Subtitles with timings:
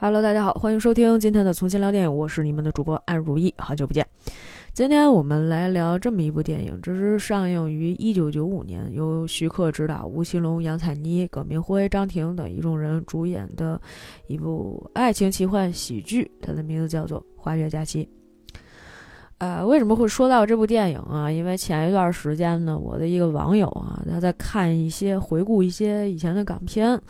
[0.00, 4.06] Hello，大家好，欢迎收听今天的从新聊电影，我是你们的主播安如意，好久不见。
[4.72, 13.80] 今天我们来聊这么一部电影，这是上映于一九九五年，由徐克执导，吴奇隆、杨采妮、葛明辉、张庭等一众人主演的
[14.28, 18.04] 一部爱情奇幻喜剧，它的名字叫做《花月假期》。
[19.38, 21.30] 呃，为什么会说到这部电影啊？
[21.30, 27.00] 因为前一段时间呢，我的一个网友啊，他在看一些回顾一些以前的港片，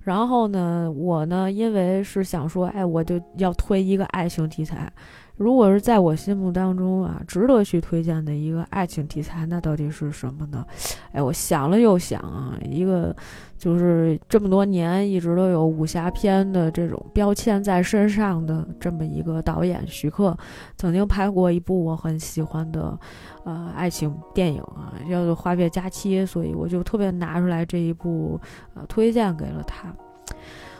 [0.00, 4.90] 然后呢，我呢，因为是想说，哎，我就要推一个爱情题材。
[5.36, 10.64] 如果是在我心目当中啊，值得去推荐的一个爱情题材，那到底是什么呢？
[11.12, 13.14] 哎，我想了又想啊，一个
[13.58, 20.36] 就是这么多年一直都有武侠片的这种标签在身上的这么一个导演徐克，
[20.76, 22.96] 曾经拍过一部我很喜欢的
[23.44, 28.40] 呃爱情电影啊，叫做《花月佳期》，所以我就特别拿出来这一部
[28.74, 29.92] 呃推荐给了他。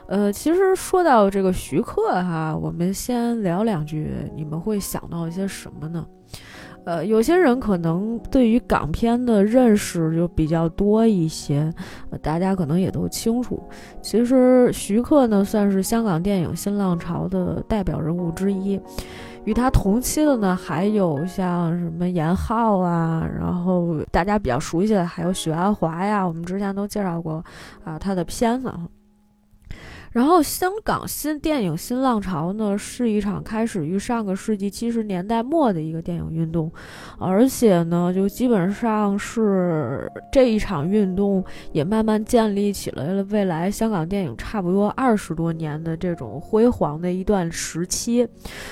[0.06, 6.06] 呃，其实说到这个徐克哈，我们先聊两句，你们会想到一些什么呢？
[6.84, 11.73] 呃，有些人可能对于港片的认识就比较多一些，
[12.10, 13.62] 呃，大家可能也都清楚。
[14.02, 18.79] 其实徐克呢，算是香港电影新浪潮的代表人物之一。
[19.45, 27.42] 与他同期的呢，还有像什么严浩啊，然后大家比较熟悉的还有许鞍华呀，我们之前都介绍过
[27.82, 28.70] 啊他的片子。
[30.15, 36.70] 然后，香港新电影新浪潮呢，是一场开始于上个世纪七十年代末的一个电影运动，
[37.18, 48.29] 而且呢，就基本上是这一场运动也慢慢建立起来了未来香港电影差不多二十多年的这种辉煌的一段时期，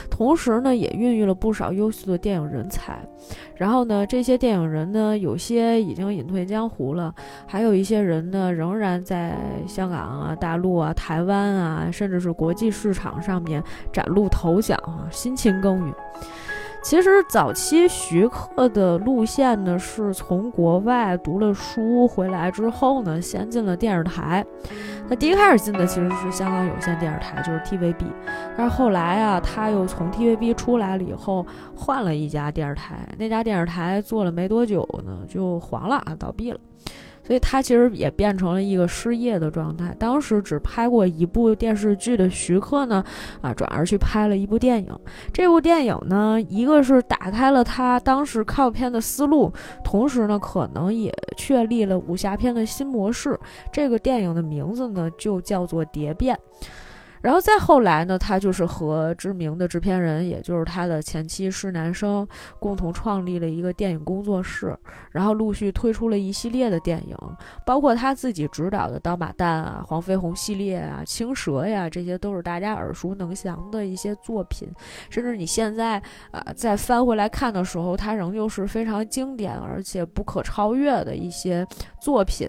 [0.09, 3.05] 同时呢，也孕育了不少优秀的电影人才。
[3.57, 7.15] 然后呢，这些电影人呢，有些已经隐退江湖了，
[7.47, 15.95] 还有一些人呢，仍然在香港啊、大陆啊、台湾啊，甚至是国际市场上面崭露头角啊，辛勤耕耘。
[16.83, 24.45] 其实早期徐克的路线呢，是从国外读了书回来之后呢，先进了电视台。
[25.09, 28.05] 他第一开始进的其实是香港有线电视台，就是 TVB。
[28.57, 33.09] 但是后来啊，他又从 TVB 出来了以后，换了一家电视台。
[33.17, 36.59] 那家电视台做了没多久呢，就黄了，倒闭了。
[37.25, 39.95] 所以他其实也变成了一个失业的状态。
[39.99, 43.05] 当时只拍过一部电视剧的徐克呢，
[43.41, 44.99] 啊，转而去拍了一部电影。
[45.33, 49.53] 这部电影呢，一个是打开了他当时靠片的思路，
[49.85, 53.39] 同时呢，可能也确立了武侠片的新模式。
[53.73, 56.37] 这个电影的名字呢，就叫做《蝶变》。
[57.23, 62.27] 然后再后来呢，他就是和知名的制片人，也就是他的前妻施南生，
[62.59, 64.77] 共同创立了一个电影工作室，
[65.13, 67.17] 然后陆续推出了一系列的电影，
[67.65, 74.69] 包括他自己执导的《刀马旦》啊、《黄飞鸿》系列啊、《青蛇》呀，这些都是大家耳熟能详的一些作品。
[75.09, 76.03] 甚至你现在
[76.33, 81.65] 啊再翻回来看的时候，它仍旧是非常经典而且不可超越的一些
[82.01, 82.49] 作品。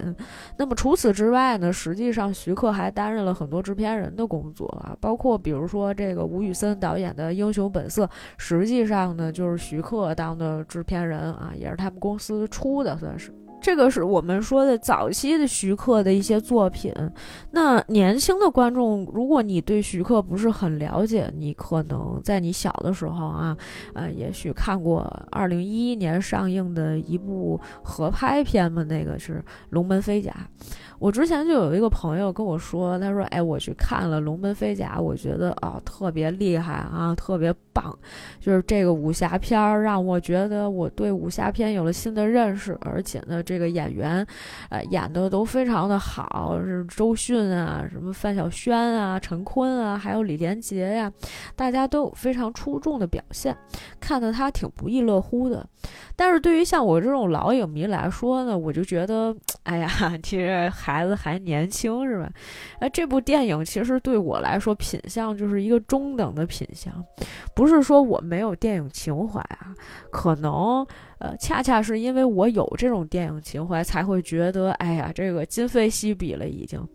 [0.58, 4.63] 那么除此之外呢，实际上徐克还担任了很多制片人的工作。
[4.68, 8.06] 啊，包括比如说这个吴宇森导演的《英雄本色》，
[8.38, 13.34] 实际上呢就是徐克当的制片人啊，也是他们公司出的，算是。
[13.62, 16.94] 这个是我们说的早期的徐克的一些作品。
[17.52, 23.58] 那年轻的观众，如果你对徐克不是很了解，你可能在你小的时候啊，
[23.94, 29.36] 呃，也许看过二零一一年上映的一部合拍片嘛，那个是
[29.70, 30.36] 《龙门飞甲》。
[31.04, 37.94] 我之前就有一个朋友跟我说，他说：“哎，我去看了《龙门飞甲》，我觉得啊特别厉害啊，特别棒，
[38.40, 44.26] 就是这个武侠片儿让我觉得我对武侠片有了新的认识，而且呢，这个演员，
[44.70, 51.12] 呃，演的都非常的好，是周迅啊，什么范晓萱啊，陈坤啊，还有李连杰呀，
[51.54, 53.54] 大家都有非常出众的表现，
[54.00, 55.68] 看得他挺不亦乐乎的。
[56.16, 59.90] 但是对于像我这种老影迷来说呢，我就觉得，哎呀，
[60.24, 62.30] 其实。”孩子还年轻是吧？
[62.80, 66.94] 哎，这部电影其实对我来说品相就是一个中等的品相，
[67.56, 69.74] 不是说我没有电影情怀啊，
[70.12, 70.86] 可能。
[71.24, 76.86] 呃，恰恰是因为我有这种电影情怀，才会觉得，哎呀，这个今非昔比了，已经。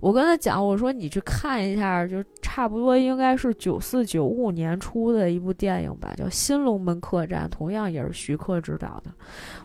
[0.00, 9.12] 我跟他讲，我说你去看一下，就差不多应该是九四九五年出的一部电影吧，叫《新龙门客栈》，同样也是徐克执导的。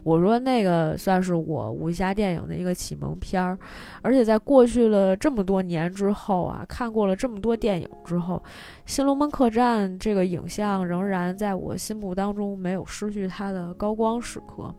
[0.03, 3.57] 我说那个算是我武侠电影的一个启蒙片儿，
[4.03, 8.35] 而且在过去了这么多年之后啊，看过了这么多电影之后。
[8.85, 14.73] 《新龙门客栈》这个影像仍然在我心目当中没有失去它的高光时刻。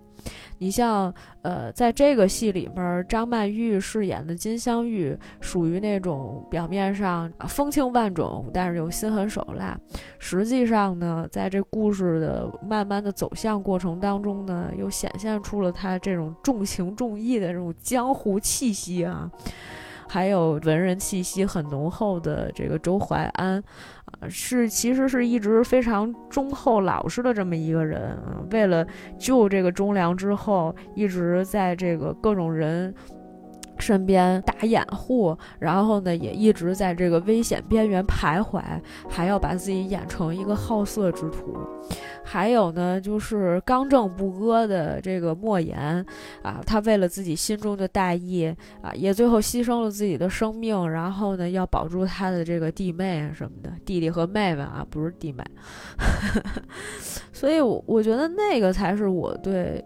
[0.58, 1.12] 你像
[1.42, 9.76] 呃，在这个戏里面，张曼玉饰演的金镶玉，属于那种表面上风情万种，但是又心狠手辣。
[10.20, 19.28] 实际上呢，在这故事的慢慢的走向过程当中呢，又显现出了她这种重情重义的这种江湖气息啊。
[20.12, 23.56] 还有文人气息很浓厚的这个周淮安，
[24.20, 28.44] 啊，是其实是一直非常忠厚老实的这么一个人啊。
[28.50, 28.86] 为了
[29.18, 32.94] 救这个忠良之后，一直在这个各种人
[33.78, 38.62] 身边打掩护，然后呢，也一直在这个危险边缘徘徊，
[39.08, 41.56] 还要把自己演成一个好色之徒。
[42.24, 46.04] 还有呢，就是刚正不阿的这个莫言
[46.42, 48.46] 啊，他为了自己心中的大义
[48.80, 55.44] 啊，也最后牺牲了自己的生命，然后呢，要保住他的这个弟妹什么的，弟弟和妹妹啊，不是弟妹。
[57.32, 59.84] 所以，我我觉得那个才是我对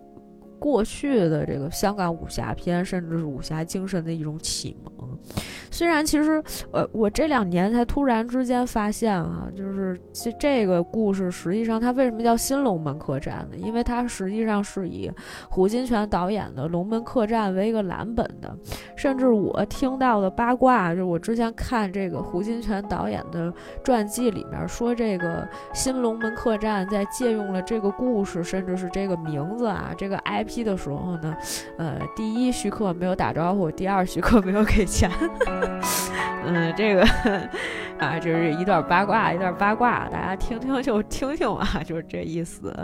[0.58, 5.19] 过去的这个香港武侠片，甚至是武侠精神的一种启蒙。
[5.70, 13.56] 虽然其实，呃，我这两年才突然之间发现啊，就是这这个故事实际上它为什么叫《新龙门客栈》呢？
[13.56, 15.11] 因为它实际上是以
[15.50, 18.56] 胡金铨导演的《龙门客栈》为一个蓝本的。
[18.94, 23.52] 甚至我听到的八卦，就是我之前看这个胡金铨导演的
[23.82, 25.43] 传记里面说，这个
[25.75, 31.37] 《新龙门客栈》在借用了这个故事，甚至是这个名字啊，这个 I P 的时候呢，
[31.76, 35.10] 呃，第一徐克没有打招呼，第二徐克没有给钱。
[36.46, 37.02] 嗯，这个
[37.98, 42.75] 啊，就是一段八卦，一段八卦，大家听听就听听吧，就是这意思。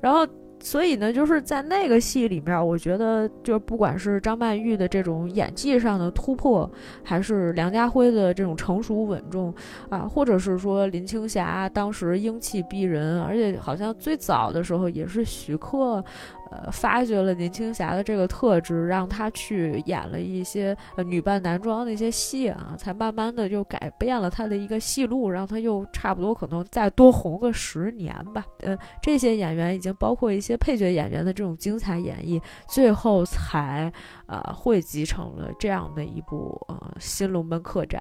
[0.00, 0.26] 然后。
[0.62, 6.70] 所以呢，就是在那个戏里面，我觉得就不管是张曼玉的这种演技上的突破，
[7.02, 9.54] 还是梁家辉的这种成熟稳重
[9.88, 16.04] 啊，或者是说林青霞当时英气逼人，而且好像最早的时候也是徐克。
[16.50, 28.44] 呃，发掘了林青霞的这个特质，让她去演了一些呃女扮男装的一些戏啊，才慢慢的就改变了她的一个戏路，让她又差不多可能再多红个十年吧。
[28.60, 33.92] 呃，这些演员已经包括一些配角演员的这种精彩演绎，最后才。
[34.30, 38.00] 啊，汇集成了这样的一部呃《新龙门客栈》，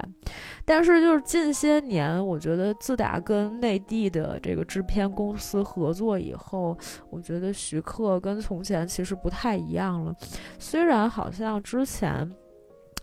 [0.64, 6.78] 但是就是近些年，我觉得自打跟内地的这个制片公司合作以后，
[7.10, 10.16] 我觉得徐克跟从前其实不太一样了。
[10.60, 12.32] 虽然好像之前。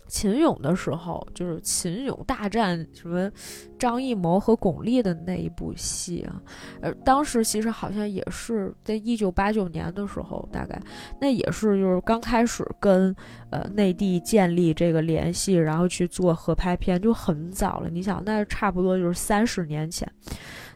[0.07, 3.29] 秦勇的时候，就是秦勇大战什么
[3.77, 6.41] 张艺谋和巩俐的那一部戏啊，
[6.81, 10.81] 呃，当时其实好像也是在一九八九年的时候，大概
[11.19, 13.15] 那也是就是刚开始跟
[13.49, 17.89] 呃内地建立这个联系，然后去做合拍片，就很早了。
[17.89, 20.09] 你想，那差不多就是三十年前。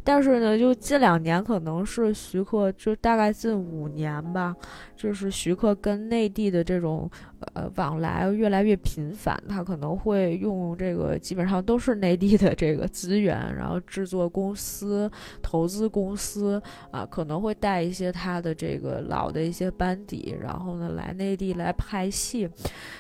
[0.04, 4.56] 但是呢，就近两年，可能是徐克，就大概近五年吧，
[4.96, 7.08] 就是徐克跟内地的这种
[7.54, 15.10] 呃往来越来越频繁，他可能会用这个基本上都是内地的这个资源，然后制作公司、
[15.42, 16.62] 投资公司
[16.92, 22.50] 啊，可能会带一些他的这个老的一些班底，然后呢来内地来拍戏。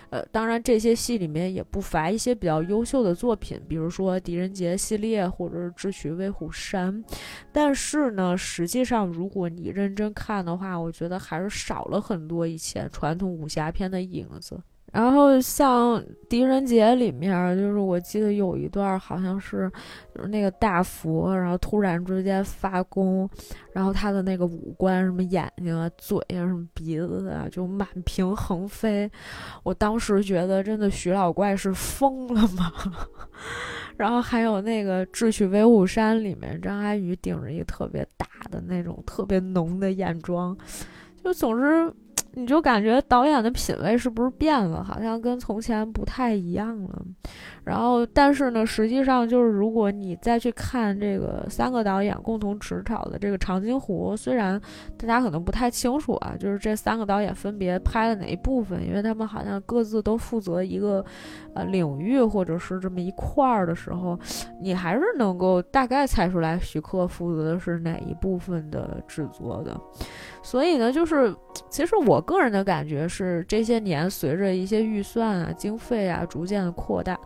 [0.09, 6.93] 呃，当然这些戏里面也不乏一些比较优秀的作品，比如说《狄仁杰》系列，或者是《智取威虎山》。
[7.49, 14.61] 但是呢，实际上如果你认真看的话，我觉得还是少了很多以前传统武侠片的影子。
[14.91, 15.97] 然后像
[16.27, 19.71] 《狄仁杰》里面，就是我记得有一段好像是，
[20.13, 23.29] 就是那个大佛，然后突然之间发功，
[23.71, 29.09] 然后他的那个五官，什么眼睛啊、嘴啊、什么鼻子啊，就满屏横飞。
[29.63, 32.73] 我当时觉得，真的徐老怪是疯了吗？
[33.95, 40.57] 然后还有那个《智取威虎山》里面，张阿宇顶着一个特别大的那种特别浓的眼妆，
[41.23, 41.93] 就总之。
[42.33, 44.83] 你就感觉导演的品味是不是变了？
[44.83, 47.01] 好像跟从前不太一样了。
[47.63, 54.59] 然后，但是呢，实际上就是如果你再去看这个三个导演共同执导的这个《长津湖》，虽然
[54.97, 61.05] 大家可能不太清楚啊，就是这三个导演分别拍了哪一部分，因为他们好像各自都负责一个
[61.53, 64.17] 呃领域或者是这么一块儿的时候，
[64.59, 69.79] 你还是能够大概猜出来徐克负责的是哪一部分的制作的。
[70.43, 71.35] 所以呢，就是
[71.69, 77.17] 其实我个人的感觉是，这些年随着一些预算啊、经费啊逐渐的扩大，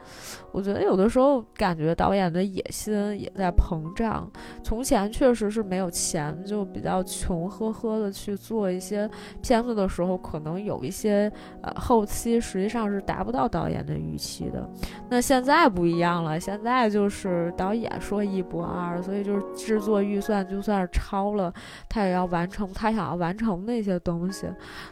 [0.52, 4.30] 我觉得有的时候感觉导演的野心也在膨胀。
[4.64, 9.10] 从前确实是没有钱，就比较穷呵呵的去做一些
[9.42, 11.32] 片子的时候，可能有一些
[11.62, 14.68] 呃后期实际上是达不到导演的预期的。
[15.10, 21.54] 那现在不一样了，现在就是导演说一不二，所以就是制作预算就算是超了，
[21.88, 24.48] 他也要完成他想要完成那些东西，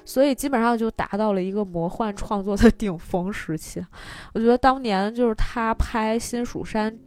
[0.05, 3.85] 所以基本上就达到了一个魔幻创作的顶峰时期。
[4.33, 6.97] 我觉得当年就是他拍《新蜀山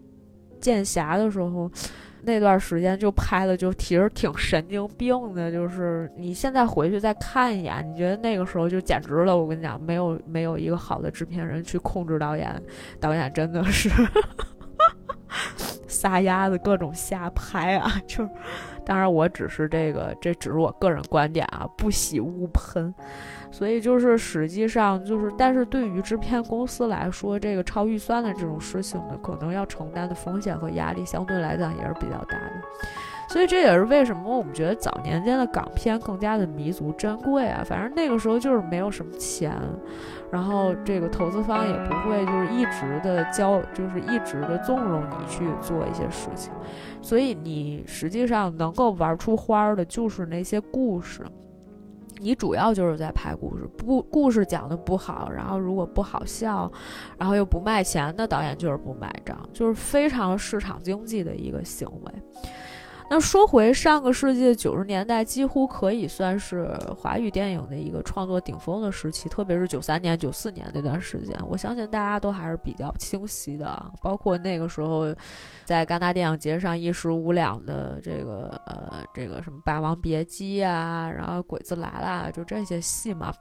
[0.60, 1.70] 剑侠》的时候。
[2.22, 9.36] 那段时间就拍的就其实挺神经病的，就是你现在回去再看一眼，你觉得那个时候就简直了。
[9.36, 12.60] 我跟你讲，没有没有一个好的制片人去控制导演，
[12.98, 13.88] 导演真的是
[15.86, 17.92] 撒丫子各种瞎拍啊！
[18.08, 18.28] 就
[18.86, 22.94] 当然我只是这个，这只是我个人观点啊，不喜勿喷。
[23.50, 32.52] 所以就是实际上就是，但是对于制片公司来说，这个超预算的这种事情呢，可能要承担的风险和压力相对来讲也是比较大的。
[33.36, 37.62] 所以这也是为什么我们觉得早年间的港片更加的弥足珍贵啊。
[37.62, 39.54] 反正那个时候就是没有什么钱，
[40.32, 46.50] 然后这个投资方也不会就是一直的交，就是一直的纵容你去做一些事情。
[47.02, 51.22] 所以你实际上能够玩出花儿的，就是那些故事。
[52.18, 56.72] 你主要就是在拍故事，不故事讲的不好，然后如果不好笑，
[57.18, 62.12] 然后又不卖钱，那导演就是不买账，就是非常市场经济的一个行为。
[63.08, 73.80] 那说回上个世纪九十年代，几乎可以算是华语电影的一个创作顶峰的时期，特别是九三年、九四年那段时间，我相信大家都还是比较清晰的。
[74.02, 75.14] 包括那个时候，
[75.64, 83.32] 在戛纳电影节上一时无两的这个呃这个什么《霸王别姬》啊，然后《鬼子来了》就这些戏嘛，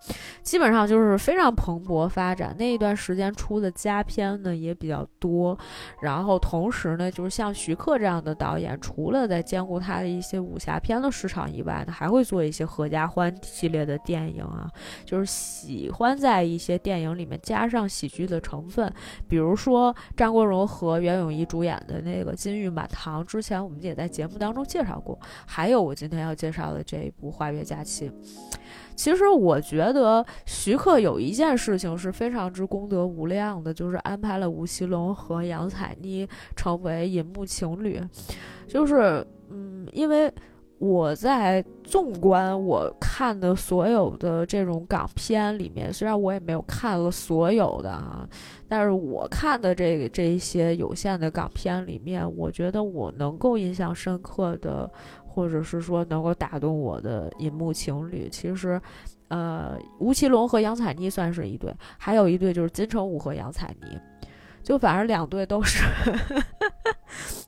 [0.44, 2.56] 基本上就是非常蓬勃发展。
[2.60, 5.58] 那一段时间出的佳片呢也比较多，
[6.02, 14.70] 然后同时呢，就是像徐克这样的导演，除了在兼顾他的一些武侠片的市场以外呢，还会做一些合家欢系列的电影啊，
[15.06, 18.92] 就是喜欢在一些电影里面加上喜剧的成分，
[19.30, 28.10] 比如说张国荣和袁咏仪主演的那个《金玉满堂》，之前我们也在节目当中介绍过，还有我今天要介绍的这一部《花月假期》。
[28.94, 38.02] 其实我觉得徐克有一件事情是非常之功德无量的，就是安排了吴奇隆和杨采妮成为银幕情侣，
[38.68, 39.26] 就是。
[39.56, 40.32] 嗯，因为
[40.78, 48.28] 我在纵观我看的所有的这种港片里面，虽然我也没有看了所有的啊，
[48.68, 54.92] 但是我看的这个这一些有限的港片里面，我觉得我能够印象深刻的，
[55.26, 58.80] 或者是说能够打动我的银幕情侣，其实，
[59.30, 63.98] 呃，吴奇隆和杨采妮算是一对，还有一对就是金城武和杨采妮，
[64.62, 65.86] 就反正两对都是，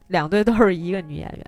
[0.08, 1.46] 两对都是一个女演员。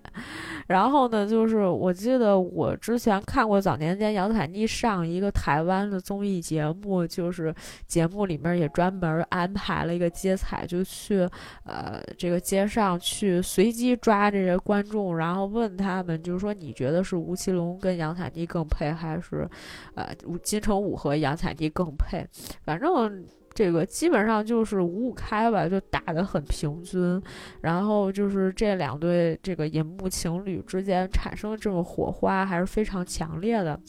[0.68, 7.54] 然后呢，就是我记得我之前看过早年间杨采妮上一个台湾的综艺节目，就是
[7.88, 11.28] 节目里面也专门安排了一个接彩，就去
[11.64, 19.50] 呃这个街上去随机抓这些观众，然后问他们，就是说你觉得是吴奇隆跟杨采妮更配，还是
[19.96, 20.14] 呃
[20.44, 22.24] 金城武和杨采妮更配？
[22.64, 23.26] 反正。
[23.54, 27.22] 这个基本上就是五五开吧，就打得很平均，
[27.62, 33.80] 然后就是这两对这个银幕情侣之间产生的这种火花还是非常强烈的。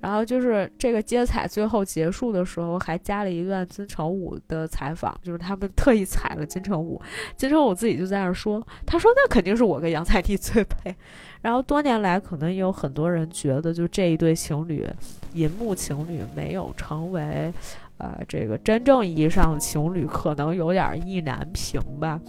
[0.00, 7.00] 然后就是这个接彩最后结束的时候，还加了一段金城武的采访，就是他们特意采了金城武，
[7.36, 10.94] 金城武自己就在那说，他说那肯定是我跟杨采妮最配。
[11.40, 14.86] 然后多年来，可能也有很多人觉得，就这一对情侣，
[15.32, 17.52] 银幕情侣没有成为。
[17.98, 22.20] 呃，这个真正意义上的情侣可能有点意难平吧。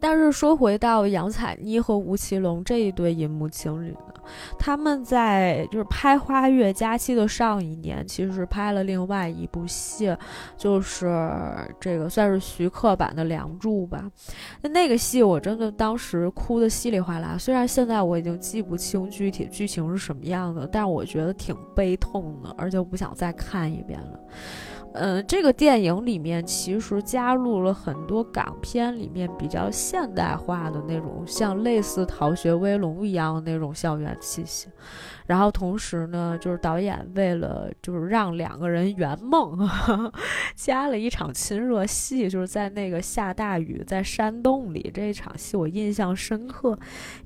[0.00, 4.14] 但是说回到杨采妮和吴奇隆这一对银幕情侣呢，
[4.56, 10.16] 他们在就是拍《花月佳期》的上一年，其实是拍了另外一部戏，
[10.56, 11.08] 就是
[11.80, 14.08] 这个算是徐克版的《梁祝》吧。
[14.62, 24.20] 那那个戏我真的当时哭的稀里哗啦，虽然现在我已经记不清具体剧情是什么样的，但是我觉得挺悲痛的，而且我不想再看一遍了。
[24.98, 34.68] 嗯，这个电影里面其实加入了很多港片里面比较现代化的那种，像类似《逃学威龙》一样的那种校园气息。
[35.28, 39.56] 然后同时呢，就是导演为了就是让两个人圆梦，
[40.56, 46.76] 加了一场亲热戏，就是在那个下大雨在山洞里这一场戏，我印象深刻，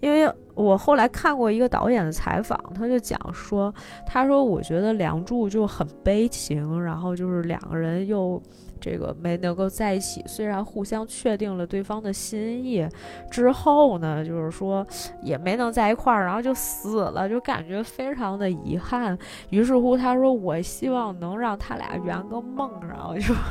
[0.00, 3.72] 因为我后来看过一个导演的采访，他就讲说，
[4.04, 8.42] 他说我觉得《梁祝》就很悲情，然后就是两个人又
[8.82, 12.86] 这个没能够在一起，虽然互相确定了对方的心意
[13.30, 14.84] 之后呢，就是说
[15.22, 19.16] 也没能在一块儿，然后就死了，就感觉非常的遗憾。
[19.50, 23.32] 于是乎，他说我希望能让他俩圆个梦，然后就。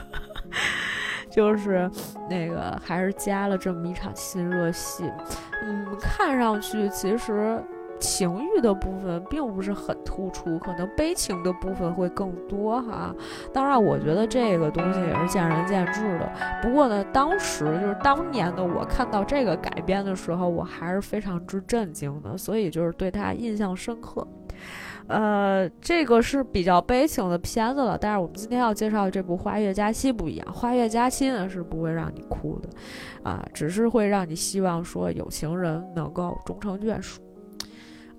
[1.31, 1.89] 就是
[2.29, 5.09] 那个，还是加了这么一场亲热戏，
[5.63, 7.63] 嗯，看上去其实
[8.01, 13.15] 情欲的部分并不是很突出，可能悲情的部分会更多哈。
[13.53, 16.29] 当然，我觉得这个东西也是见仁见智的。
[16.61, 24.27] 不过呢，当时就是当年的我看到这个改编的时候，我还是非常之震惊的，所以就是对他印象深刻。
[25.07, 32.69] 呃，这个是比较悲情的片子了，但是我们今天要介绍的这部《花月佳期》不一样，《花月佳期》呢是不会让你哭的，
[33.23, 37.21] 啊，只是会让你希望说有情人能够终成眷属。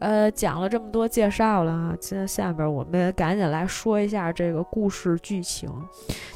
[0.02, 5.70] 呃，讲了这么多介绍了啊，现在下边我们赶紧来说一下这个故事剧情。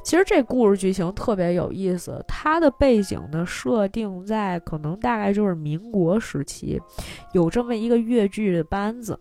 [0.04, 6.80] 其实这故事剧情特别有意思，它的背景呢设定在可能大概就是民国时期，
[7.32, 9.18] 有这么一个越剧的班子。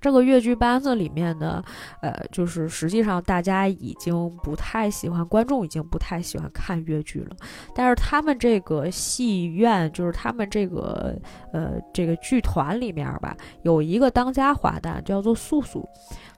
[0.00, 1.62] 这个越剧班子里面呢，
[2.00, 7.36] 呃，就是实际上大家已经不太喜欢，观众已经不太喜欢看越剧了。
[7.74, 11.16] 但是他们这个戏院，就是他们这个
[11.52, 15.88] 呃这个剧团里面吧，有一个当家花旦叫做素素。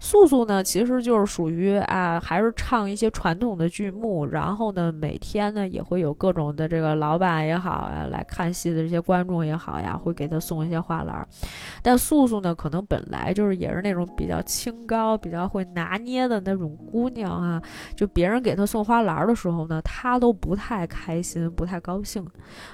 [0.00, 11.26] 素素呢，其实就是属于啊，还是唱一些传统的剧目，然后呢，每天呢也会有各种的这个老板也好啊，来看戏的这些观众也好呀，会给他送一些花篮。
[11.82, 17.62] 但素素呢，可能本来就是也是那种比较清高、比较会拿捏的那种姑娘啊，
[17.96, 22.24] 就别人给她送花篮的时候呢，她都不太开心、不太高兴。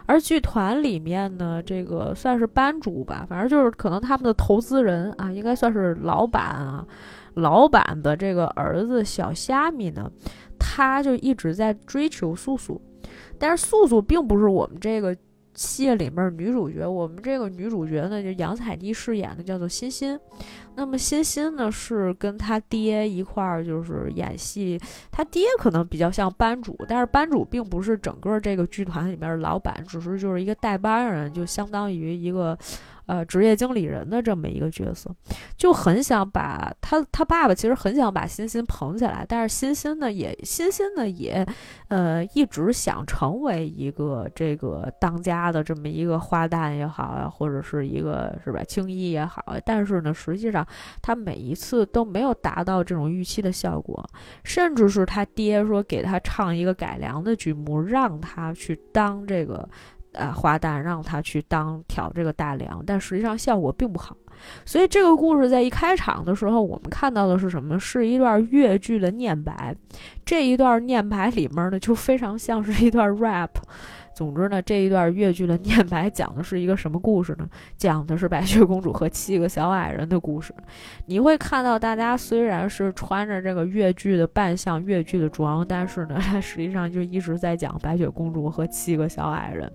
[0.07, 6.87] 而剧团里面呢，这个算是班主吧，反正就是可能他们的投资人啊，应该算是老板啊。
[7.35, 10.11] 老板的这个儿子小虾米呢，
[10.59, 12.81] 他就一直在追求素素，
[13.39, 15.17] 但是素素并不是我们这个
[15.55, 16.87] 戏里面女主角。
[16.87, 20.19] 我们这个女主角呢，就杨采妮饰演的，叫做欣欣。
[20.77, 32.57] 那么欣欣呢，是跟他爹一块儿就是演戏，他爹可能比较像班主，但是班主并不是整个这个剧团里面的老板，只是就是一个代班人，就相当于一个。
[33.07, 35.15] 呃，职业经理人的这么一个角色，
[35.57, 41.47] 就很想把他他爸爸其实很想把欣欣捧起来，但是欣欣呢也欣欣呢也，
[41.89, 50.67] 呃，一直想成为一个这个当家的这么一个花旦也好啊，或者是一个是吧青衣也好，但是呢，实际上
[51.03, 54.03] 他每一次都没有达到这种预期的效果，
[54.45, 59.69] 甚至是他爹说给他唱一个改良的剧目，让他去当这个。
[60.15, 64.17] 呃，花旦让他去当挑这个大梁，但实际上效果并不好。
[64.65, 67.79] 所以这个故事在一开场的时候，我们看到的是什么？
[67.79, 69.75] 是一段越剧的念白。
[70.25, 73.51] 这一段念白里面呢，就非常像是一段 rap。
[74.15, 77.49] 总之呢，这一段越剧的 念白讲的是一个什么故事呢？
[77.77, 80.55] 讲的是白雪公主和七个小矮人的故事。
[81.07, 89.71] 你会看到，大家虽然是穿着这个越剧的扮相、越剧的装，但是呢，它 实际上就一直在讲白雪公主和七个小矮人。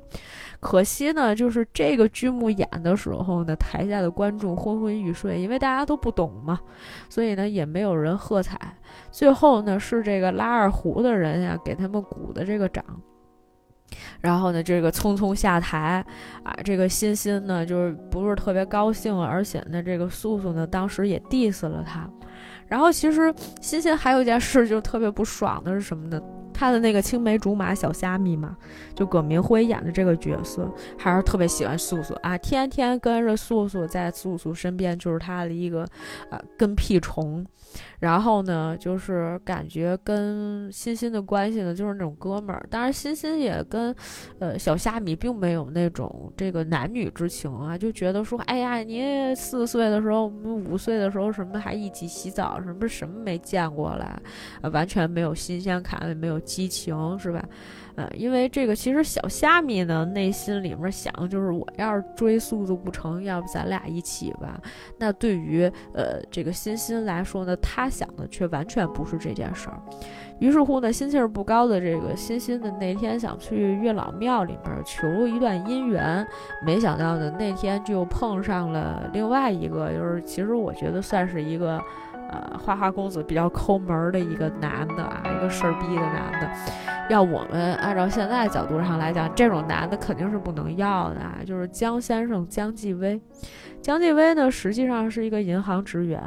[0.62, 6.60] 可惜呢，就是这个剧目演的时候呢，台下的观众昏昏欲睡，因为大家都不懂嘛，
[7.10, 8.60] 所以呢，也没有人喝彩。
[9.10, 12.84] 最后呢，是这个拉二胡的人呀，给他们鼓的这个掌。
[14.21, 16.03] 然后呢，这个匆匆下台，
[16.43, 22.09] 啊，这个欣欣呢，就是不是特别高兴，而且呢，这个素素呢，当时也 diss 了他。
[22.67, 26.21] 然后其实欣欣还有一件事就特别不爽的是什么呢？
[26.60, 28.58] 他的那个青梅竹马小虾米嘛，
[28.93, 35.88] 就葛明辉演的这个角色，还是特别喜欢素素啊，天天跟着素素在素素身边，就是他的一个
[36.30, 37.45] 呃跟屁虫。
[38.00, 42.65] 然后呢，就是感觉跟欣欣的关系呢，就是那种哥们儿。
[42.67, 43.95] 当然，欣欣也跟，
[44.39, 54.19] 呃，小虾米并没有那种这个男女之情啊，就觉得说，哎呀，你四岁的时候，我们五岁的时候，什么还一起洗澡，什么什么没见过了，
[54.72, 57.45] 完全没有新鲜感，也没有激情，是吧？
[57.95, 64.59] 呃，因为这个，其实小虾米呢，内心里面想的就是，我要是追速度不成，要不咱俩一起吧？
[64.97, 69.77] 那对于呃这个欣欣来说呢，他想的却完全不是这件事儿。
[70.39, 76.25] 于是乎呢，心气儿不高的这个欣欣呢，那天想去月老庙里面求一段姻缘，
[76.65, 81.81] 没想到呢，那天就碰上了另外一个，就是其实我觉得算是一个
[82.30, 86.50] 呃花花公子比较抠门的一个男的啊，一个事儿逼的男的。
[87.10, 93.20] 要我们按照现在角度上来讲，这种男的肯定是不能要的，啊就是江先生江继威。
[93.82, 96.21] 江继威呢，实际上是一个银行职员，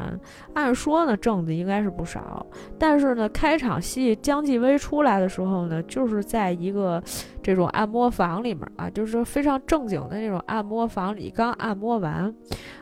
[0.54, 2.44] 按说呢挣的应该是不少，
[2.78, 7.00] 但是呢，开场戏江继威出来的时候呢，就是在一个
[7.42, 12.34] 这种按摩房里面啊，就是非常正经的那种按摩房里，刚按摩完，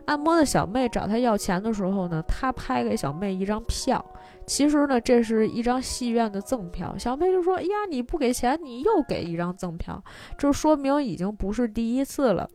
[0.05, 4.03] 按摩的小妹找他要钱的时候呢，他拍给小妹一张票，
[4.47, 10.03] 其实呢，这是一张戏院的赠票，小妹就说：“哎呀，你不给钱，你又给一张赠票，
[10.39, 12.49] 这说明已经不是第一次了。”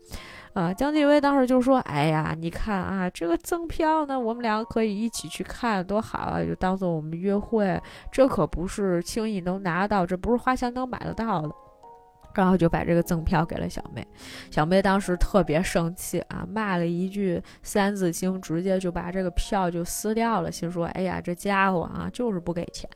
[0.56, 6.42] 啊，江继威当时就说：“哎呀，你看啊，这个赠票呢，我们两个可以一起去看，多好啊！
[6.42, 7.78] 就当做我们约会，
[8.10, 11.52] 这可不是轻易能拿到，这不是花钱能买得到的。”
[12.34, 14.06] 然后就把这个赠票给了小妹，
[14.50, 22.90] 小妹当时特别生气啊，骂了一句三字经，直接就把这个票就撕掉了，心说：“哎呀，这家伙啊，就是不给钱。”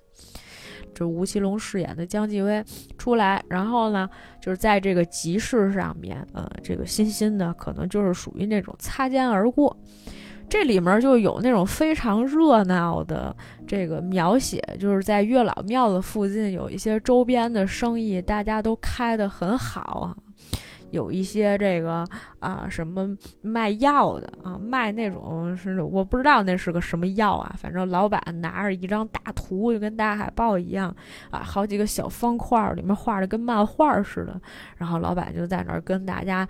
[0.93, 2.63] 这吴奇隆饰演的江继威
[2.97, 4.09] 出来，然后呢，
[4.41, 9.75] 就是在这个集市上面，呃，这个欣欣呢，可能就是属于那种擦肩而过。
[10.49, 13.35] 这里面就有那种非常热闹的
[13.67, 20.17] 这个描写，就是在月老庙的附近有一些周边的生意，大家都开得很好啊。
[20.91, 22.05] 有一些这个
[22.39, 30.95] 啊，什么卖药的啊，卖那种是我不知道那是个什么药啊，反正老板拿着一张大图，就跟大海报一样
[31.29, 34.39] 啊，好几个小方块里面画的跟漫画似的，
[34.77, 36.47] 然后老板就在那儿跟大家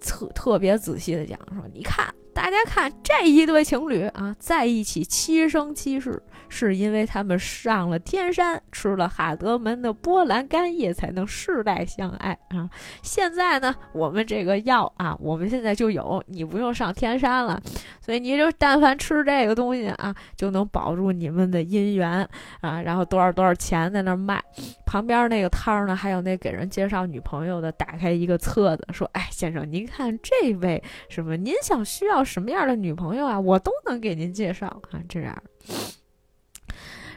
[0.00, 2.06] 特特别仔细的讲说，你看。
[2.36, 12.68] 大家看这一对情侣啊，在一起七生七世，是因为他们上了天山，吃了哈德门的波兰干叶，才能世代相爱啊。
[13.02, 17.60] 现在呢，我们这个药啊，我们现在就有，你不用上天山了，
[18.00, 22.28] 所以你就但凡吃这个东西啊，就能保住你们的姻缘
[22.60, 22.82] 啊。
[22.82, 24.42] 然后多少多少钱在那卖，
[24.84, 31.36] 旁边那个摊儿呢，还有那给人介绍女朋友的，打开一个册子，说：“哎，先生，您看这位什么？
[31.36, 35.42] 您想需要？”什么样的女朋友啊，我都能给您介绍啊，这样。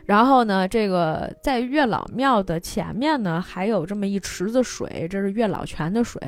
[0.10, 6.20] 然后呢，这个在月老庙的前面呢，还有这么一池子水，这是月老泉的水。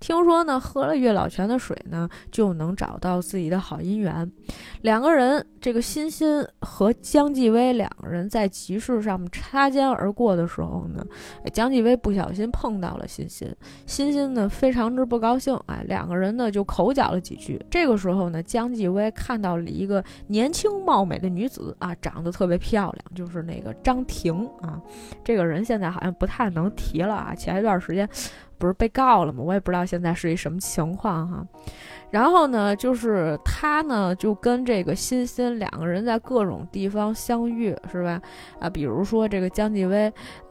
[0.00, 4.32] 听说呢，喝了月老泉的水呢，就能找到自己的好姻缘。
[4.80, 11.04] 两个人，这个欣欣和江继威两个人在集市上面擦肩而过的时候呢，
[11.52, 17.62] 江继威不小心碰到了欣欣，欣欣呢非常之不高兴，哎，两个人呢就口角了几句。
[17.70, 23.25] 这个时候呢，江继威看到了一个年轻貌美的女子啊，长得特别漂亮，就。
[23.26, 24.80] 就是那个张婷啊，
[25.24, 27.34] 这个人现在好像不太能提了啊。
[27.34, 28.08] 前一段时间
[28.58, 29.42] 不是被告了吗？
[29.42, 31.46] 我也不知道现在是一什么情况哈。
[32.10, 38.20] 然后呢，就是他呢，就跟这个欣欣两个人在各种地方相遇，是吧？
[38.60, 40.10] 啊，比如说这个江继威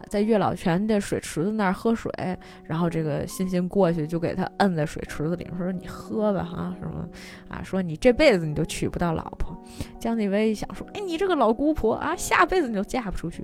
[0.10, 2.12] 在月老泉的水池子那儿喝水，
[2.66, 7.08] 然后这个欣欣过去就给他摁在水池子里，说你喝吧，哈，什么
[7.48, 7.64] 啊？
[7.64, 9.58] 说你这辈子你都娶不到老婆。
[9.98, 13.44] 江继威一想说，哎，你这个老姑婆啊，下辈子你就嫁不出去。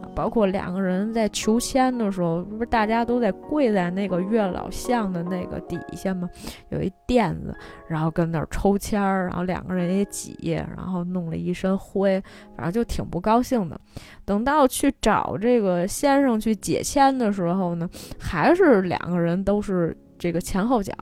[0.00, 6.28] 啊，包括两个人在求签的时候，不是大家都在跪在那那个月老像的那个底下嘛？
[6.70, 7.54] 有一垫子。
[7.86, 10.36] 然后跟那儿抽签儿，然后两个人也挤，
[10.76, 12.22] 然后弄了一身灰，
[12.56, 13.78] 反正就挺不高兴的。
[14.24, 20.94] 等到去找这个先生去解签的时候呢，还是两个人都是这个前后脚。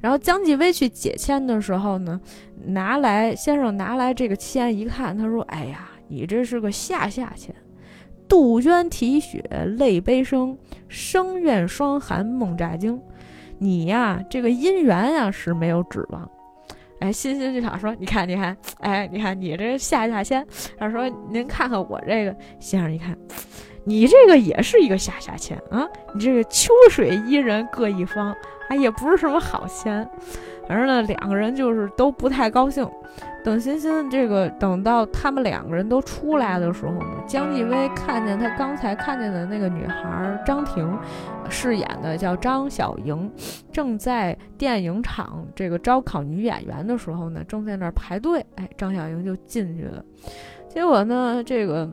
[0.00, 2.20] 然后江继威去解签的时候呢，
[2.66, 7.52] 拿来先生拿来这个签一看，他说：“哎呀，你这是个下下签，
[8.28, 9.42] 杜鹃啼血
[9.76, 10.56] 泪悲声，
[10.92, 13.00] 声怨霜寒梦乍惊。”
[13.58, 16.28] 你呀，这个姻缘呀是没有指望。
[16.98, 20.46] 哎，欣欣就想说，你看，你看，哎，你看你这下下签。
[20.78, 23.16] 他说，您看看我这个先生，一看，
[23.84, 25.88] 你这个也是一个下下签啊。
[26.14, 28.36] 你这个秋水伊人各一方，
[28.68, 30.08] 哎，也不是什么好签。
[30.68, 32.88] 反正呢，两个人就是都不太高兴。
[33.44, 40.96] 等欣欣这个等到他们两个人都出来的时候呢，江继威看见他刚才看见的那个女孩张婷，
[41.48, 43.30] 饰演的叫张小莹，
[43.72, 48.44] 正在电影厂这个招考女演员的时候呢，正在那儿排队。
[48.56, 50.04] 哎，张小莹就进去了。
[50.68, 51.90] 结果呢，这个。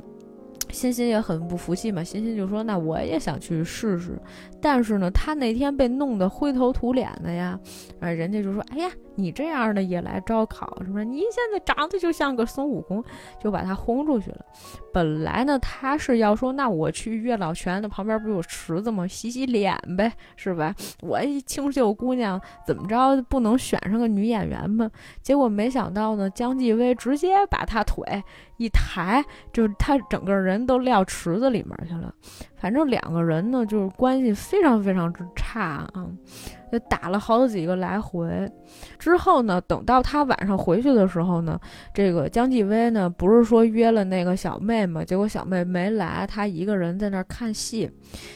[0.72, 4.20] 欣欣也很不服气嘛，欣欣就说：“那我也想去试试。”
[4.62, 7.60] 但是呢，他那天被弄得灰头土脸的呀，
[8.00, 11.04] 啊，人家就说：“哎呀，你这样的也来招考，什么？
[11.04, 13.04] 你现在长得就像个孙悟空，
[13.42, 14.46] 就把他轰出去了。
[14.92, 19.08] 本来呢，他是要说，那我去月老泉的旁边不有池子吗？
[19.08, 20.74] 洗洗脸呗，是吧？
[21.02, 24.90] 我一清秀姑娘，怎么着不能选上个女演员吗？
[25.22, 28.04] 结果没想到呢，江继威直接把他腿
[28.58, 29.24] 一抬，
[29.54, 32.14] 就是他整个人都撂池子里面去了。
[32.60, 35.60] 反正两个人呢，就是关系非常非常之差
[35.94, 36.06] 啊。
[36.72, 38.48] 就打了好几个来回，
[39.00, 41.60] 之后呢，等到他晚上回去的时候呢，
[41.96, 45.04] 这个姜继威呢，不是说约了那个小妹嘛？
[45.04, 47.90] 结果小妹没来，他一个人在那儿看戏。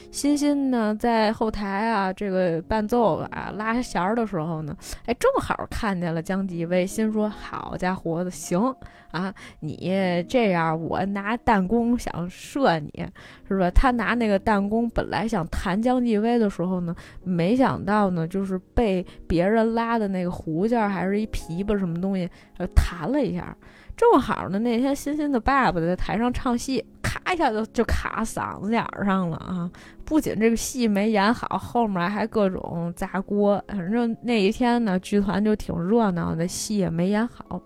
[0.09, 8.75] 欣欣呢，在后台啊，这个伴奏啊，拉弦儿的时候呢，哎，正好看见了姜继威，心说：好家伙的，行
[9.11, 13.05] 啊，你这样，我拿弹弓想射你，
[13.47, 13.69] 是吧？
[13.69, 18.27] 他拿那个弹弓本来想弹姜继威的时候呢，没想到呢。
[18.27, 22.27] 就是被别人拉的那个胡件，还是一琵琶什么东西，
[22.73, 23.55] 弹了一下。
[23.95, 29.69] 正好呢，那天欣欣的爸爸在台上唱戏，咔一下就就卡嗓子眼上了啊！
[30.03, 33.63] 不仅这个戏没演好，后面还各种砸锅。
[33.67, 37.61] 反正那一天呢，剧团就挺热闹的，戏也没演好。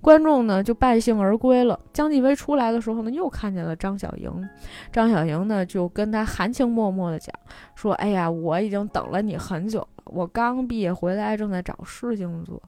[0.00, 1.78] 观众呢就败兴而归了。
[1.92, 4.48] 姜继威出来的时候呢，又看见了张小莹。
[4.90, 7.34] 张小莹呢就跟他含情脉脉的讲
[7.74, 12.60] 说：“哎呀，我已经等了你很久了，我刚毕业回来，正在找事情做。”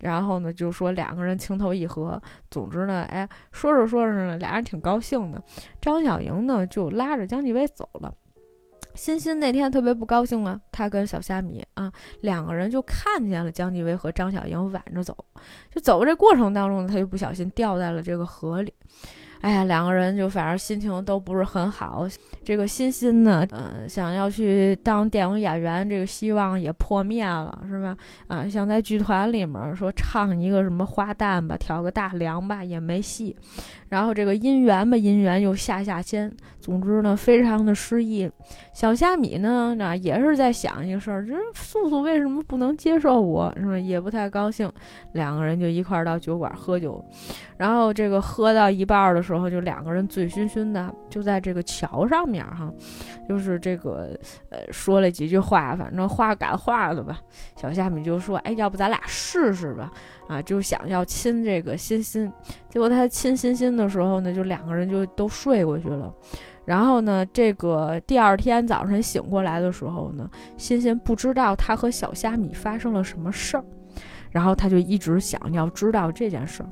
[0.00, 2.20] 然后呢就说两个人情投意合。
[2.50, 5.42] 总之呢，哎，说着说着呢，俩人挺高兴的。
[5.80, 8.12] 张小莹呢就拉着姜继威走了。
[8.94, 15.16] 欣欣那天特别不高兴啊，他跟小虾米啊两个人就看见了姜继威和张小英挽着走，
[15.72, 18.72] 就走这过程当中，他就不小心掉在了这个河里。
[19.40, 22.06] 哎呀，两个人就反正心情都不是很好。
[22.44, 27.96] 这个欣欣呢，嗯，想要去当电影演员，这个希望也破灭了，是吧？
[28.26, 33.34] 啊，想在剧团里面说唱一个什么花旦吧，挑个大梁吧，也没戏。
[33.90, 36.32] 然后这个姻缘吧，姻缘又下下签。
[36.60, 38.30] 总之呢，非常的失意。
[38.72, 43.78] 小虾米呢，那也是在想一个事儿，就是素素为什么不能接受我，是吧？
[43.78, 44.70] 也不太高兴。
[45.12, 47.02] 两个人就一块儿到酒馆喝酒，
[47.56, 52.70] 然后这个喝到一半儿的时候，就两个人醉醺醺的，就在这个桥上面哈，
[53.28, 54.16] 就是这个
[54.50, 57.18] 呃说了几句话，反正话赶话的吧。
[57.56, 59.90] 小虾米就说：“哎，要不咱俩试试吧？”
[60.30, 62.32] 啊，就想要亲这个欣欣，
[62.68, 66.14] 结果他亲欣欣的时候呢，就两个人就都睡过去了。
[66.64, 73.64] 然后呢，这个第二天早晨醒过来的时候呢，欣欣不知道他和小虾米发生了什么事儿，
[74.30, 76.68] 然后他就一直想要知道这件事儿。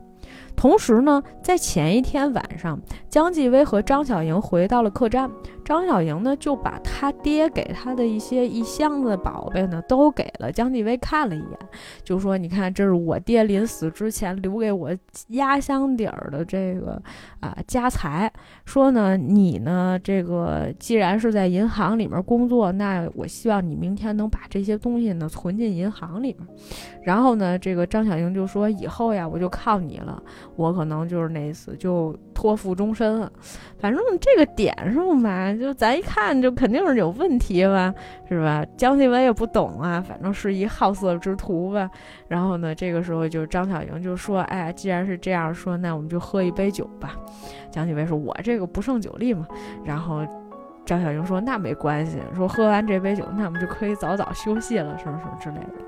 [0.59, 2.77] 同时呢，在前一天晚上，
[3.09, 5.31] 姜继威和张小莹回到了客栈。
[5.65, 11.59] 张小莹呢，就把他爹给他的一些一箱子宝贝呢，都给了姜继威看了一眼，
[12.03, 14.91] 就说：“你看，这是我爹临死之前留给我
[15.29, 17.01] 压箱底儿的这个
[17.41, 18.33] 啊家财。
[18.65, 26.49] 说呢，你呢，这个既然是在银行里面工作，那我希望你明天能把这些东西呢存进银行里面。
[27.05, 30.23] 然后呢，这个张小莹就说：以后呀，我就靠你了，
[30.59, 33.33] 我可能就是那次就托付终身了。
[33.79, 37.95] 反正这个点上吧。”就咱一看就肯定是有问题吧，
[38.29, 38.67] 是吧？
[38.77, 41.89] 姜继文也不懂啊，反正是一好色之徒吧。
[42.27, 47.15] 然后呢，这个时候就张小莹就说：“哎，既然是这样说，那我们就喝一杯酒吧。”
[47.71, 49.47] 姜继文说：“我这个不胜酒力嘛。”
[49.87, 50.27] 然后
[50.85, 55.85] 张小莹说：“那没关系，说喝完这杯酒，那我们就可以早早休息了，什么什么之类的。”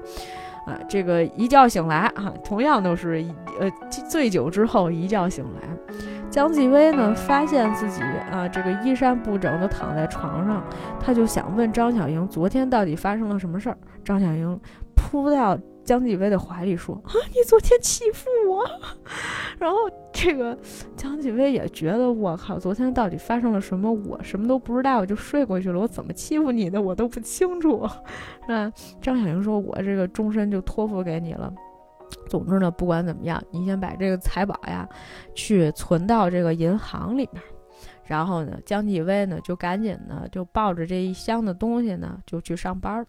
[0.89, 3.25] 这个一觉醒来啊，同样都是
[3.59, 3.71] 呃
[4.09, 5.69] 醉酒之后一觉醒来。
[6.31, 10.63] 姜继威呢，发现自己啊，这个衣衫不整的躺在床上，
[11.01, 13.77] 他就想问张小莹，昨天到底发生了什么事儿？
[14.05, 14.61] 张小莹
[14.95, 15.59] 扑到
[15.91, 18.65] 江继威的怀里说：“啊，你昨天欺负我。”
[19.59, 19.77] 然后
[20.13, 20.57] 这个
[20.97, 23.91] 江继威也觉得，我靠，昨天到底发生了什么？
[23.93, 25.81] 我什么都不知道，我就睡过去了。
[25.81, 27.91] 我怎么欺负你的，我都不清楚，
[28.47, 28.73] 是吧？
[29.03, 31.53] 张小英说：“我这个终身就托付给你了。”
[32.31, 34.89] 总之呢，不管怎么样，你先把这个财宝呀，
[35.35, 37.43] 去存到这个银行里面。
[38.05, 43.05] 然后呢，江继威呢就赶紧呢就抱着这一箱的东西呢就去上班。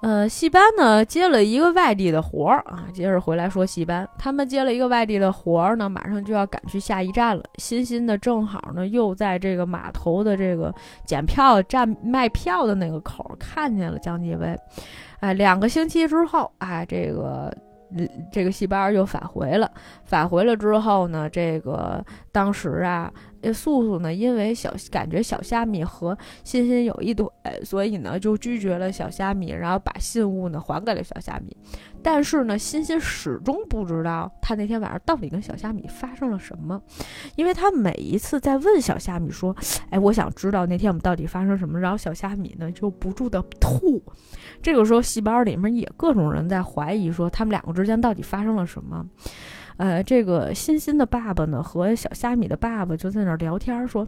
[0.00, 7.42] 呃，戏班呢接了一个外地的活儿啊，接着回来说戏班，他们接了一个外地的活儿呢，马上就要赶去下一站了。
[7.56, 10.72] 欣欣的正好呢又在这个码头的这个
[11.04, 14.56] 检票站卖票的那个口看见了姜继威。
[15.20, 17.52] 哎，两个星期之后，哎，这个。
[18.30, 19.70] 这个戏班又返回了，
[20.04, 23.10] 返回了之后呢，这个当时啊。
[23.40, 27.26] 这素素呢，因为小感觉小虾米和欣欣有一腿，
[27.64, 31.56] 所以呢就拒绝了小虾米，然后把信物呢还给了小虾米。
[32.02, 36.80] 但是呢，欣欣始终不知道他那天晚上到底跟小虾米发生了什么，
[37.36, 39.54] 因为他每一次在问小虾米说
[39.90, 44.02] ：“哎，我想知道那天我们到底发生什么。”然后小虾米呢就不住的吐。
[44.62, 49.04] 这个时候，细胞里面也各种人在怀疑说他们两个之间到底发生了什么。
[49.78, 54.06] 呃，这个欣欣的爸爸呢和小虾米的爸爸就在那聊天说：“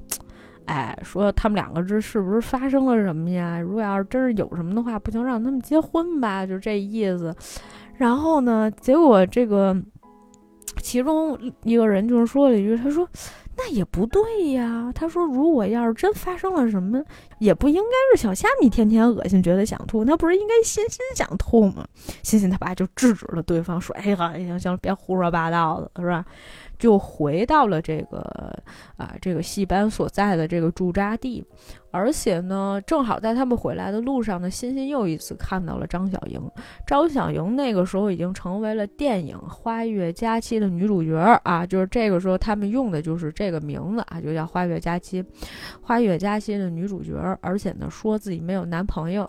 [0.67, 3.59] 哎，说他们两个这是不是发生了什么呀？
[3.59, 7.35] 如果要是真是有什么的话，不行，让他们结婚吧，就这意思。
[7.97, 9.75] 然后呢，结果这个
[10.83, 13.09] 其中一个人就是说了一句，他说。
[13.57, 17.03] 那也不对呀，他说，如果要是真发生了什么，
[17.39, 21.87] 也不应该是小虾米天天恶心，觉得想吐，那不是应该欣欣想吐吗？
[22.23, 26.25] 欣欣他爸就制止了对方，说：“哎呀，行行，别胡说八道了，是吧？”
[26.79, 28.19] 就回到了这个
[28.97, 31.45] 啊，这个戏班所在的这个驻扎地。
[31.91, 36.41] 而且呢，正好在他们回来的路上呢，欣欣又一次看到了张小莹。
[36.87, 45.23] 张小莹那个时候已经成为了电影《花月佳期》的女主角啊，就是这个时候他们用的就是这个名字啊，就叫《花月佳期》。
[45.81, 49.25] 花月佳期的女主角，而且呢，说自己没有男朋友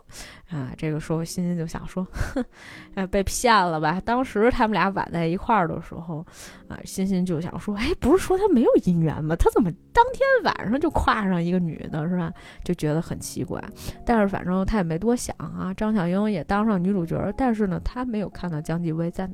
[0.50, 0.72] 啊。
[0.78, 2.44] 这个时候，欣欣就想说，哼，
[3.10, 4.02] 被骗了吧？
[4.06, 6.26] 当时他们俩挽在一块儿的时候
[6.68, 9.36] 啊，欣欣就想说，哎，不是说他没有姻缘吗？
[9.36, 12.32] 他怎么当天晚上就跨上一个女的，是吧？
[12.64, 13.62] 就觉得很奇怪，
[14.06, 15.74] 但是反正他也没多想啊。
[15.76, 19.34] 张小英也当上女主角，但是呢，他没有看到姜继威在哪。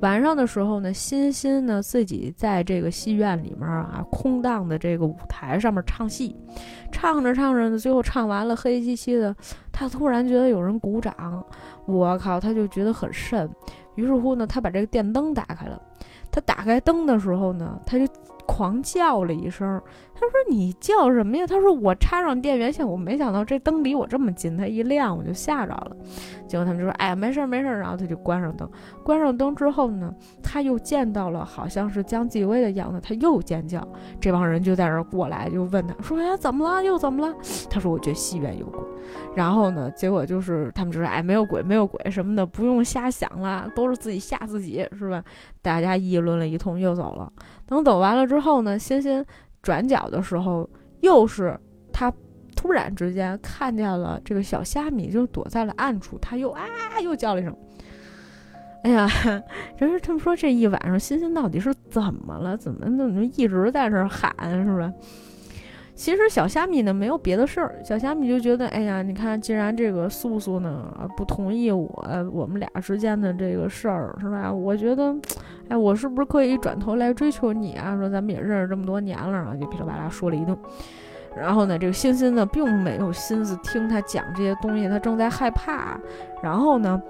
[0.00, 6.34] 晚上的时候呢，欣欣呢自己在这个戏院里面啊，空荡的这个舞台上面唱戏，
[6.90, 9.36] 唱着唱着呢，最后唱完了，黑漆漆的，
[9.70, 11.44] 他突然觉得有人鼓掌，
[11.84, 13.46] 我靠，他就觉得很瘆。
[13.96, 15.80] 于是乎呢，他把这个电灯打开了。
[16.30, 18.06] 他打开灯的时候呢，他就
[18.46, 19.78] 狂叫了一声。
[20.22, 25.96] 他说：“你叫什么呀？”他说：“我插上电源线，我没想到这灯离我这么近，它一亮我就吓着了。”
[26.46, 28.70] 结果他们就说：“哎，没事儿没事儿。”然后他就关上灯。
[29.02, 33.86] 关上灯之后呢，他又见到了好像是姜继威的样子，他又尖叫。
[34.20, 36.84] 这帮人就在这儿过来，就问他说：“哎，怎么了？
[36.84, 37.34] 又怎么了？”
[37.68, 38.80] 他说：“我觉得戏院有鬼。”
[39.34, 45.24] 然后呢，结果就是他们就说：“哎，没有鬼，没有鬼什么的，不用瞎想了，都是自己吓自己，是吧？”
[45.60, 47.32] 大家议论了一通，又走了。
[47.66, 49.24] 等走完了之后呢，欣欣。
[49.62, 50.68] 转角的时候，
[51.00, 51.58] 又是
[51.92, 52.12] 他
[52.56, 56.18] 突然之间看见了这个小虾米，就躲在了暗处。
[56.18, 56.66] 他又啊，
[57.02, 57.56] 又叫了一声
[58.84, 59.08] ：“哎呀！”
[59.78, 62.56] 人是他们说这一晚上，欣欣到底是怎么了？
[62.56, 64.92] 怎么怎么一直在这喊，是吧？
[65.94, 71.86] 其实小虾米呢没有别的事儿，小虾米就觉得：“哎呀，你看，既然这个素素呢不同意我
[72.32, 74.52] 我们俩之间的这个事儿，是吧？
[74.52, 75.14] 我觉得。”
[75.68, 77.96] 哎，我是不是可以转头来追求你啊？
[77.96, 80.58] 说咱们也认识这么多年了，然后就噼里啪啦说了一顿。
[81.36, 85.98] 然后呢，这个欣欣呢并没有心思听他讲这些东西，他正在害怕。
[86.42, 87.00] 然后呢，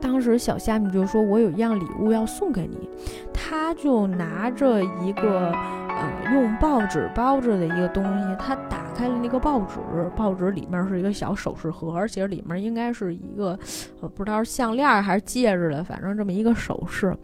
[0.00, 2.90] 当时小虾米就说：“我有一样礼物要送给你。”
[3.32, 5.54] 他就拿着一个。
[5.96, 9.78] 呃，用报纸包着的一个东西，他打开了那个报纸，
[10.16, 13.58] 报纸里面是一个小首饰盒，而且里面应该是一个，
[14.00, 17.16] 呃，不知道是项链还是戒指的，反正这么一个首饰。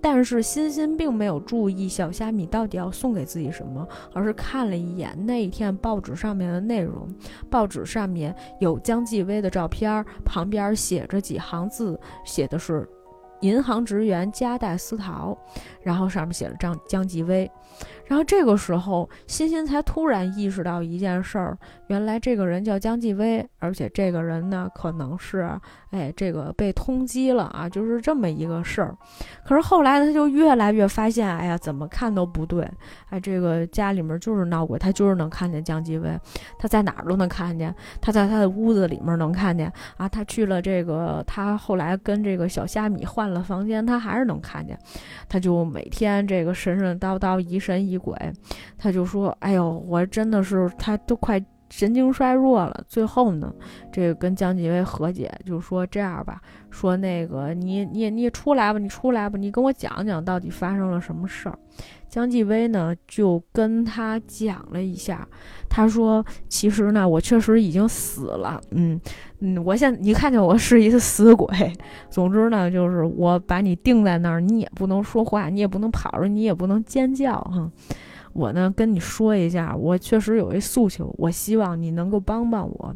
[0.00, 7.08] 但是欣欣并没有注意小虾米到底要送给自己什么，而是看了一眼那一天报纸上面的内容。
[7.50, 12.88] 报纸上面有姜继威的照片，旁边写着几行字，写的是
[13.42, 15.36] “银行职员夹带私逃”，
[15.82, 17.50] 然后上面写了张姜继威。
[18.06, 21.58] 然后这个时候，欣欣才突然意识到一件事儿：
[21.88, 25.50] 原来这个人叫江继威，而且这个人呢，可能是
[25.90, 28.96] 哎，这个被通缉了啊，就是这么一个事儿。
[29.44, 32.68] 可是后来他就越来越发现，哎呀，怎么看都不对，
[33.10, 36.08] 哎，这个家里面就是闹鬼，他就是能看见江继威，
[36.58, 39.72] 他在哪儿都能看见，他在他的屋子里面能看见。
[39.96, 44.78] 啊，他去了这个，他后来跟这个小虾米换了房间，他还是能看见，
[45.28, 47.98] 他就每天这个神神叨叨，一神疑。
[47.98, 48.16] 鬼，
[48.78, 53.52] 他就说：“哎呦，我真的是，他都快神经衰弱了。”最后呢，
[53.92, 61.58] 这个跟姜继威和解，就说这样吧，说那个你你你出来吧，你出来吧，你跟我讲讲到底发生了什么事儿。
[62.08, 65.26] 姜继威呢就跟他讲了一下，
[65.68, 68.98] 他说：“其实呢，我确实已经死了，嗯
[69.40, 71.48] 嗯，我现你看见我是一个死鬼。
[72.08, 77.70] 总之呢，就是我把你定在那儿，你也不能说话，你也不能跑着，你也不能尖叫哈。
[78.36, 82.94] 我呢跟你说一下，我确实有一诉求，我希望你能够帮帮我。”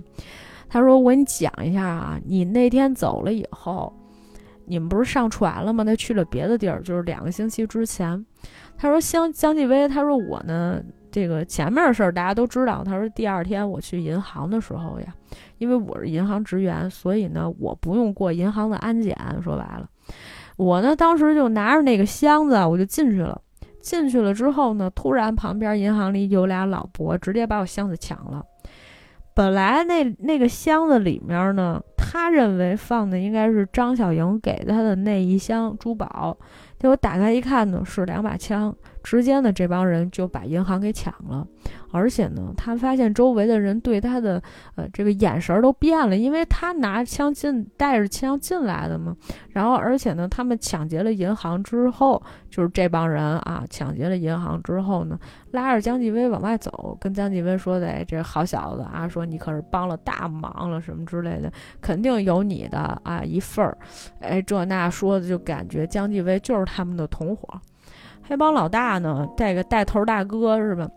[0.69, 3.93] 他说：“我给你讲一下啊，你那天走了以后，
[4.67, 5.83] 你们不是上船了吗？
[5.83, 8.25] 他去了别的地儿，就是两个星期之前。”
[8.79, 12.85] 他说：“姜姜继威，他说我呢，这个前面的事儿大家都知道。
[12.85, 15.13] 他说第二天我去银行的时候呀，
[15.59, 19.17] 因为我是银行职员，所以呢，我不用过银行的安检。
[19.43, 19.89] 说白了，
[20.57, 23.43] 我呢当时就拿着那个箱子，我就进去了。
[23.81, 28.45] 进去了之后呢，突然旁边银行里有俩老伯，直接把我箱子抢了。
[29.35, 36.37] 本来那那个箱子里面呢，他认为放的应该是张小莹给他的那一箱珠宝。”
[36.79, 41.47] 结果打开一看呢，是两把枪，之间呢这帮人就把银行给抢了。
[41.93, 44.41] 而且呢，他发现周围的人对他的
[44.77, 49.17] 呃这个眼神都变了，因为他拿枪进，带着枪进来的嘛。
[49.49, 55.19] 然后，而且呢，他们抢劫了银行之后，就是这帮人啊，抢劫了银行之后呢，
[55.51, 63.77] 拉着江继威往外走，跟江继威说的：“哎，这好小子啊，说你可是帮了大忙了，什么之类的，肯定有你的啊一份儿。”
[64.21, 67.61] 哎，这那说的就感觉江继威就是他们的同伙。
[68.31, 70.89] 黑帮老大呢，带个带头大哥是吧？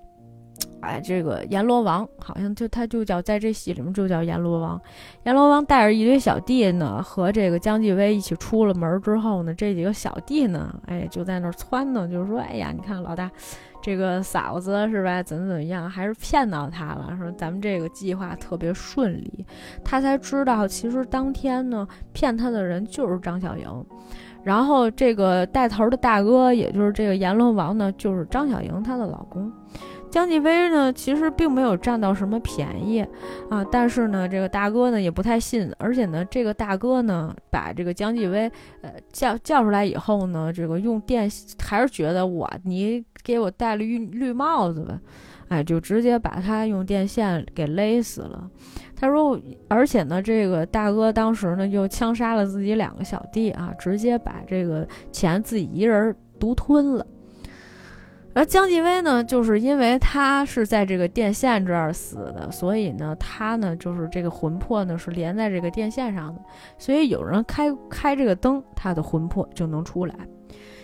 [0.82, 4.80] 哎，这个阎罗王好像就他就叫在这戏里面就叫阎罗王。
[5.24, 13.32] 阎罗王带着一堆小弟呢，和这个江继威一起出了门之后呢，这几个小弟呢，哎，就在那儿撺掇，就是说，哎呀，你看老大，
[13.82, 15.24] 这个嫂子是吧？
[15.24, 17.18] 怎么怎么样，还是骗到他了？
[17.18, 19.44] 说咱们这个计划特别顺利，
[19.84, 23.86] 他才知道其实当天呢，骗他的人就是张小莹。
[24.44, 29.52] 然后这个带头的大哥，也就是这个阎罗王呢，就是张小莹她的老公。
[30.12, 33.04] 江继威呢，其实并没有占到什么便宜
[33.50, 38.48] 啊，但是呢，这个大哥呢也不太信，而且呢，这个大哥呢把这个江继威
[38.82, 41.28] 呃叫叫出来以后呢，这个用电
[41.60, 45.00] 还是觉得我你给我戴了绿绿帽子吧，
[45.48, 48.48] 哎，就直接把他用电线给勒死了。
[49.04, 49.38] 他说，
[49.68, 57.06] 而且呢，这个大哥当时呢又枪杀了自己两个小弟啊，直接把这个钱自己一人独吞了。
[58.34, 66.40] 而江继威呢，就是因为他是在这个电线这儿死的，所以呢，他呢就是这个魂魄呢是连在这个电线上的，
[66.78, 70.16] 所以有人开开这个灯，他的魂魄就能出来。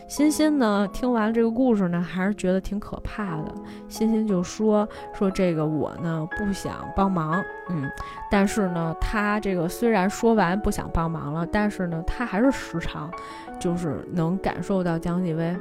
[0.09, 3.53] 欣欣呢，听完这个故事呢，还是觉得挺可怕的。
[3.87, 7.87] 欣欣就说说这个我呢不想帮忙，嗯，
[8.29, 13.07] 但是呢，他这个虽然说完不想帮忙了，但是呢，他还是时常
[13.59, 15.55] 就是能感受到江继威。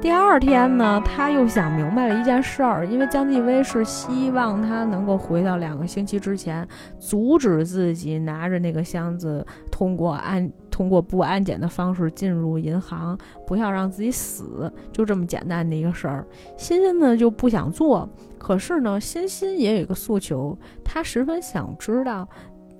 [0.00, 6.64] 第二天呢，他又想明白了一件事儿，因为江继威是希望他能够回到两个星期之前，
[7.00, 16.24] 阻止自己拿着那个箱子通过安通过不安检的方式进入银行，不要让自己死，就这么简单的一个事儿。
[16.56, 22.28] 欣欣呢就不想做，可是呢，欣欣也有一个诉求，他十分想知道。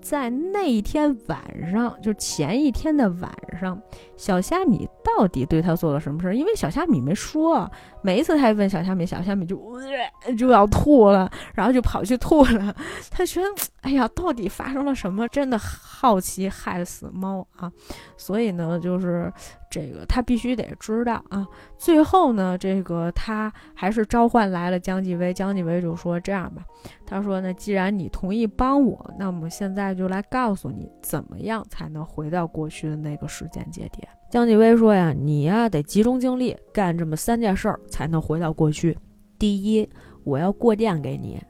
[0.09, 3.31] 在那一天晚上，就前一天的晚
[3.61, 3.79] 上，
[4.17, 6.35] 小虾米到底对他做了什么事儿？
[6.35, 9.61] 因为小虾米没说，每一次他问小虾米，小虾米就
[10.39, 12.75] 就要吐了，然后就跑去吐了。
[13.11, 13.49] 他觉得，
[13.83, 15.29] 哎呀，到底发生了什么？
[15.29, 17.71] 真的好奇，害死猫啊！
[18.17, 19.31] 所以呢，就是。
[19.71, 21.47] 这个他必须得知道啊！
[21.77, 25.33] 最后呢，这个他还是召唤来了江继威。
[25.33, 26.65] 江继威就说：“这样吧，
[27.07, 38.97] 他说呢，既然你同意帮我，那么现在就来告诉你，怎么样才能回到过去的那个时间节点。”江继威说：“呀，你呀得集中精力干这么三件事儿，才能回到过去。
[39.39, 39.89] 第一，
[40.25, 41.41] 我要过电给你。”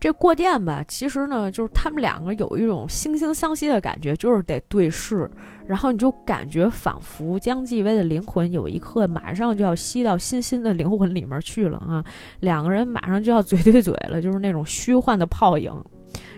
[0.00, 5.28] 这过电吧，其实呢，就是他们两个有一种惺惺相惜的感觉，就是得对视，
[5.68, 12.02] 然后你就感觉仿佛江继威的灵魂有一刻马上就要吸到欣欣的灵魂里面去了啊，
[12.40, 15.70] 两个人马上就要嘴对嘴了， 就是那种虚幻的泡影。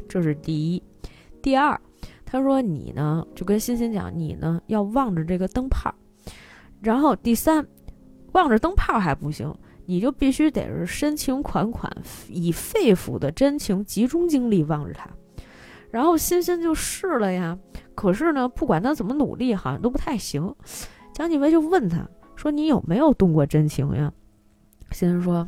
[0.08, 0.82] 这是第一。
[1.40, 1.80] 第二，
[2.26, 5.94] 他说你呢，就跟欣欣讲，你呢要望着这个灯泡。
[6.82, 7.64] 然后第三，
[8.32, 9.54] 望着灯泡还不行。
[9.86, 11.90] 你就必须得是深情款款，
[12.28, 15.08] 以肺腑的真情集中精力望着他，
[15.90, 17.58] 然后欣欣就试了呀。
[18.00, 20.54] 可是呢，不管他怎么努力，好像都不太行。
[21.12, 21.98] 江继威就问他
[22.34, 24.10] 说：“你有没有动过真情呀？”
[24.90, 25.46] 欣欣说：“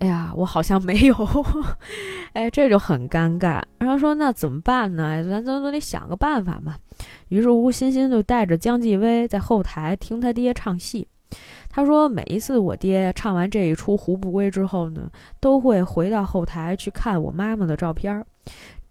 [0.00, 1.14] 哎呀，我好像没有。
[2.34, 3.62] ”哎，这就很尴尬。
[3.78, 5.22] 然后说：“那怎么办呢？
[5.22, 6.74] 咱咱都得想个办法嘛。”
[7.30, 11.06] 于是吴，欣欣就带着江继威在后台听他爹唱戏。
[11.68, 18.26] 他说：“每一次我爹唱完这一出《胡不归》之后呢，都会回到后台去看我妈妈的照片儿。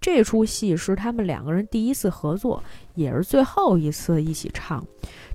[0.03, 2.61] 这出戏是他们两个人第一次合作，
[2.93, 4.85] 也是最后一次一起唱。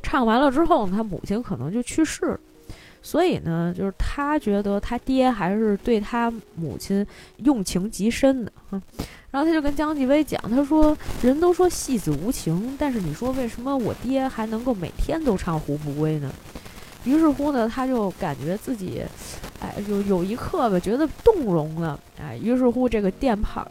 [0.03, 2.41] 唱完了之后呢，他母亲可能就去世了。
[3.01, 7.07] 所以呢，就是他觉得他爹还是对他母亲
[7.39, 8.53] 用情极深的。
[9.31, 16.31] 然后他就跟江继威讲，他说：人都说戏子无情，但是你说为什么我爹还能够每天都唱《胡不归》呢？”
[17.05, 19.03] 于是乎呢，他就感觉自己，
[19.61, 23.67] 哎，有有一刻吧，觉得动容了，哎，于是乎这个电炮，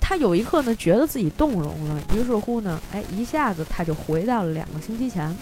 [0.00, 5.34] 他有一刻呢，觉得自己动容了，于是乎呢，哎，一下子他就回到了两个星期前，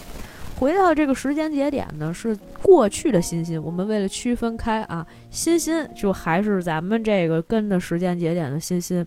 [0.57, 3.61] 回到这个时间节点呢，是过去的欣欣。
[3.61, 9.05] 我们为了区分开啊，欣欣就还是咱们这个跟的时间节点的欣欣，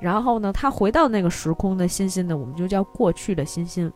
[0.00, 3.90] 然后呢，他回到那个时空的欣欣呢，我们就叫过去的欣欣。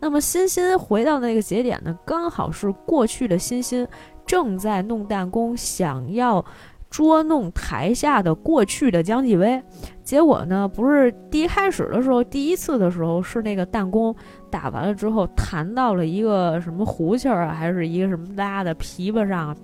[0.00, 3.86] 那么欣欣回到那个节点呢，刚好是过去的欣欣
[4.26, 6.44] 正在弄弹弓，想要
[6.90, 9.62] 捉弄台下的过去的姜继威。
[10.02, 14.14] 结果呢，不是第一开始的时候，第一次的时候是那个弹弓
[14.50, 19.54] 打完了之后弹到了一个什么胡琴儿啊，还是一个什么拉的琵琶上。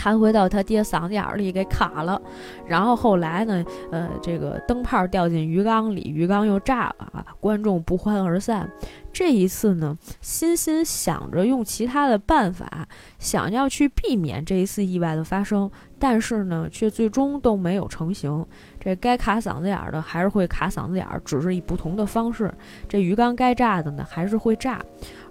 [0.00, 2.22] 弹回到他爹嗓子眼里给卡了，
[2.64, 8.70] 然后后来呢，呃，这个灯泡掉进鱼缸里，鱼缸又炸了啊，观众不欢而散。
[9.18, 12.86] 这一次呢，欣欣想着用其他的办法，
[13.18, 18.46] 想要去避免这一次意外的发生，但是呢，却最终都没有成型。
[18.78, 22.54] 这该卡嗓子眼儿的还是会卡嗓子眼儿，只是以不同的方式。
[22.88, 24.80] 这鱼缸该炸的呢，还是会炸。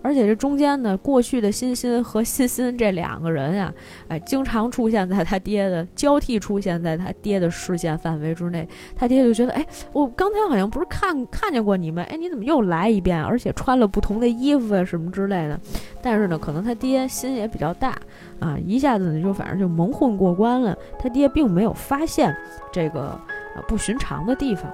[0.02, 3.74] 而且这中间呢，过去的欣欣和欣欣这两个人呀，
[4.08, 8.68] 哎，经常出现在他爹的交替出现在他爹的视线范围之内。
[8.96, 13.22] 他爹就觉得，哎，我刚才好像不是看看见过你们，哎，你怎么又来一遍？
[13.24, 15.60] 而且穿了不同的衣服啊，什么之类的。
[16.02, 17.96] 但是呢，可能他爹心也比较大
[18.40, 20.78] 啊，一下子呢就反正就蒙混过关了。
[21.00, 22.36] 他爹并没有发现
[22.72, 23.20] 这个
[23.56, 24.72] 呃不寻常的地方。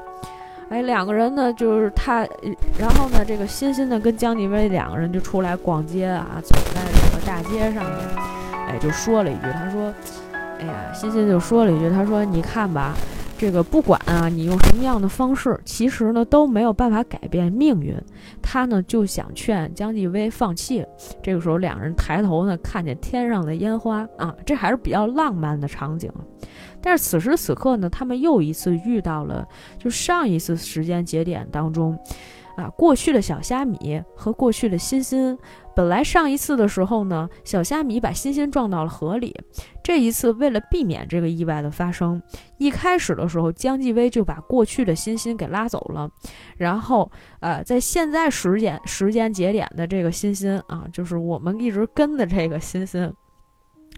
[0.74, 2.28] 哎，两个人呢，就是他，
[2.80, 8.00] 然后呢，这个欣欣呢跟江继威两个人就出来逛街啊，走在这个大街上面，
[8.68, 9.94] 哎，就说了一句，他说，
[10.60, 12.96] 哎呀，欣欣就说了一句，他说，你看吧，
[13.38, 17.96] 这个不管啊，你用什么样的方式，其实呢都没有办法改变命运。
[18.42, 20.84] 他呢就想劝江继威放弃。
[21.22, 26.12] 这个时候，两人抬头呢，看见天上的烟花啊，这还是比较浪漫的场景。
[26.84, 29.48] 但是此时此刻呢，他们又一次遇到了，
[29.80, 31.98] 就上一次时间节点当中，
[32.58, 35.38] 啊，过去的小虾米和过去的欣欣。
[35.76, 39.36] 本来上一次的时候呢，小虾米把欣欣撞到了河里。
[39.82, 42.22] 这一次，为了避免这个意外的发生，
[42.60, 46.08] 一开始的时候，姜继威就把过去的欣欣给拉走了。
[46.58, 53.12] 然后，呃，在现在时间时间节点的这个欣欣啊，就是我们一直跟的这个欣欣。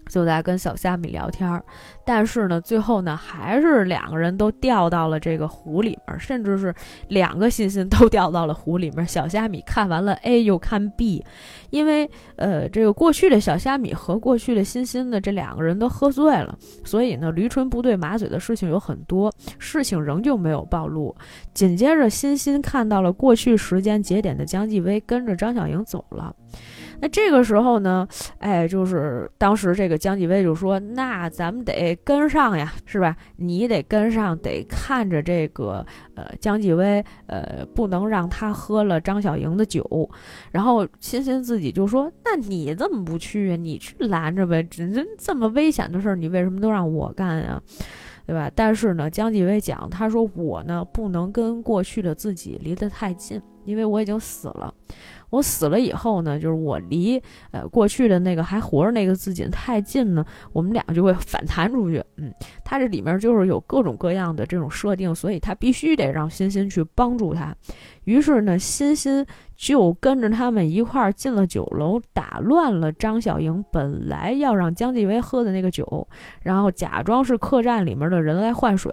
[0.08, 1.64] 就在跟小虾米聊天儿，
[2.04, 6.74] 但是呢，最后呢，还是两个人都掉到了这个湖里面，甚至是
[7.08, 9.06] 两个欣欣都掉到了湖里面。
[9.06, 11.24] 小虾米看完了 A 又看 B，
[11.70, 21.14] 因为呃，这个过去的小虾米和过去的欣欣呢，这两个人都喝醉了，所以呢，驴唇不对马嘴的事情有很多，事情仍旧没有暴露。
[21.52, 26.34] 紧接着，欣欣看到了过去时间节点的江继威跟着张小莹走了。
[27.00, 28.06] 那这个时候呢，
[28.38, 33.16] 哎，就是当时这个姜继威就说：“那咱们得跟上呀，是吧？
[33.36, 35.84] 你得跟上，得看着这个
[36.14, 40.08] 呃姜继威，呃，不能让他喝了张小莹的酒。”
[40.52, 43.56] 然后欣欣自己就说：“那你怎么不去？
[43.56, 44.84] 你去拦着呗，这
[45.18, 47.60] 这么危险的事儿，你为什么都让我干呀？
[48.26, 54.72] 对吧？”但是呢，姜继威讲，他说：“我呢，不能跟过去的自己离得太近，因为我已经死了。”
[55.30, 57.20] 我死了以后呢，就是我离
[57.50, 62.02] 呃过去的那个还活着那个自己太近呢，我们俩就会反弹出去。
[62.16, 62.32] 嗯，
[62.64, 67.54] 它这里面就是有各种各样的这种设定，所以他必须得让欣欣去帮助他。
[68.04, 69.26] 于是呢，欣欣
[69.56, 76.06] 就跟着他们一块儿进了酒楼，打乱了张小莹本来要让姜继威喝的那个酒，
[76.42, 78.92] 然后假装是客栈里面的人来换水。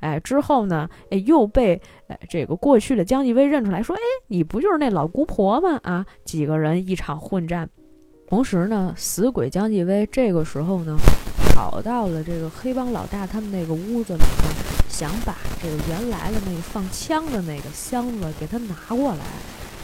[0.00, 7.68] 哎，之后呢，哎又被哎这个过去的姜继威认出来，说：“哎，你不就是那老姑婆吗？”啊，几个人一场混战。
[8.28, 10.96] 同时呢，死鬼姜继威这个时候呢，
[11.54, 14.68] 跑到了这个黑帮老大他们那个屋子里面。
[14.88, 19.20] 想把这个原来的那个放枪的那个箱子给他拿过来，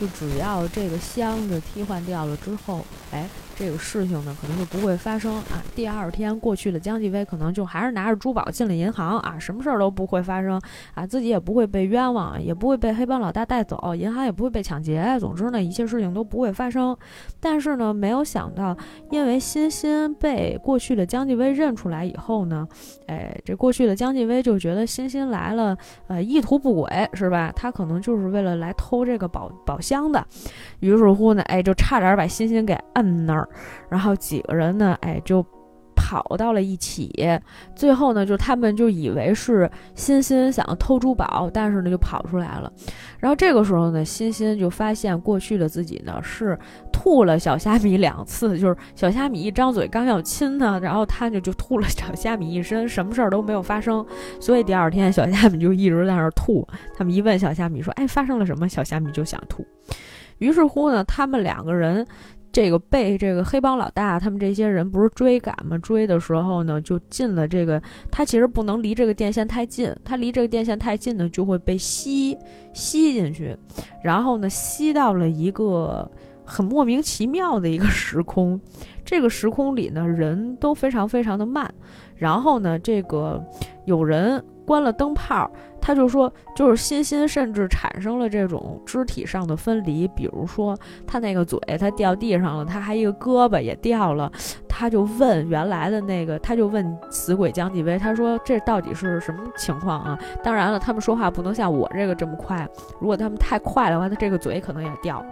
[0.01, 3.29] 就只要这个箱子替换掉了之后，哎。
[3.57, 5.63] 这个事情呢，可能就不会发生啊。
[5.77, 10.61] 第二天过去了，姜继威可能就还是拿着珠宝进了银行啊，什么事儿都不会发生
[10.95, 15.17] 啊，自己也不会被冤枉，也不会被黑帮老大带走，银行也不会被抢劫。
[15.21, 16.97] 总之呢，一切事情都不会发生。
[17.39, 18.77] 但是呢，没有想到，
[19.13, 22.67] 因为欣欣被过去的姜继威认出来以后呢，
[23.07, 25.79] 哎，这过去的姜继威就觉得欣欣来了，
[26.09, 27.53] 呃，意图不轨是吧？
[27.55, 30.27] 他可能就是为了来偷这个宝宝香的。
[30.81, 33.49] 于是乎呢，哎，就差点把欣欣给摁那儿。
[33.91, 35.45] 然后几个人呢，哎，就
[36.15, 37.11] 跑到了一起。
[37.75, 42.73] 最后呢，就他们就以为是欣欣想偷珠宝，但是呢，就跑出来了。
[43.19, 46.57] 然后这个时候呢，欣欣就发现过去的自己呢是
[46.93, 54.07] 吐了小虾米两次，就是小虾米一张嘴刚要亲他，然后他就就吐了小虾米一身，什么事儿都没有发生。
[54.39, 56.65] 所以第二天小虾米就一直在那儿吐。
[56.97, 59.67] 他们一问小虾米说：“哎，发生了什么？”小虾米就想吐。
[60.39, 62.07] 于是乎呢，他们两个人。
[62.55, 65.77] 这个被这个黑帮老大他们这些人不是追赶吗？
[65.79, 67.83] 追的时候呢，就进了这个，
[68.13, 72.39] 他其实不能离这个电线太近，他离这个电线太近呢，就会被吸
[72.73, 73.57] 吸进去，
[74.05, 76.09] 然后呢，吸到了一个
[76.45, 78.61] 很莫名其妙的一个时空，
[79.05, 81.69] 这个时空里呢，人都非常非常的慢，
[82.15, 83.45] 然后呢，这个
[83.85, 85.51] 有人关了灯泡。
[85.87, 90.75] 他就说，就是欣欣甚至产生了这种肢体上的分离，比如说
[91.07, 94.33] 他那个嘴他掉地上了，他还一个胳膊也掉了，
[94.67, 100.19] 他就问原来的那个，他就问死鬼江继威，他说这到底是什么情况啊？
[100.43, 102.67] 当然了，他们说话不能像我这个这么快，
[102.99, 105.23] 如果他们太快的话，他这个嘴可能也掉。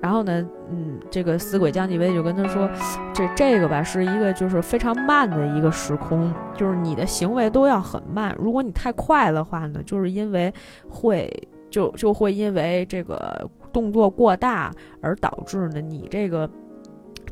[0.00, 2.70] 然后呢，嗯，这个死鬼江继威就跟他说，
[3.12, 8.34] 这这个吧是一个就是非常慢的一个时空，就是你的行为都要很慢。
[8.38, 10.52] 如果你太快的话呢，就是因为
[10.88, 11.30] 会
[11.70, 16.48] 就就会因为这个动作过大而导致呢你这个。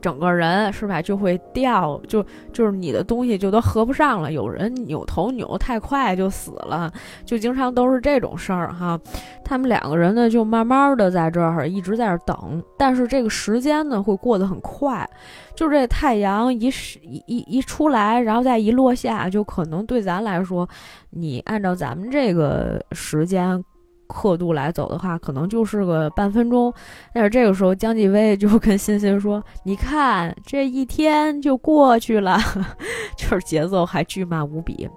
[0.07, 4.31] 整个人是吧，就会掉，就就是你的东西就都合不上了。
[4.31, 6.93] 有人扭头扭太快就死了，
[7.25, 8.97] 就经常都是这种事儿哈。
[9.45, 15.05] 他们两个人呢，就慢慢的在这儿一直在这儿等，但是这个时间呢会过得很快，
[15.57, 16.69] 就这太阳一
[17.03, 20.69] 一一一出来，然后再一落下，就可能对咱来说，
[21.11, 23.61] 你按照咱们这个时间。
[24.07, 26.73] 刻度来走的话，可能就是个半分钟。
[27.13, 32.39] 但是这个时候，江继威就跟欣欣说：“你看，这一天就过去了，
[33.17, 34.89] 就是节奏还巨慢无比。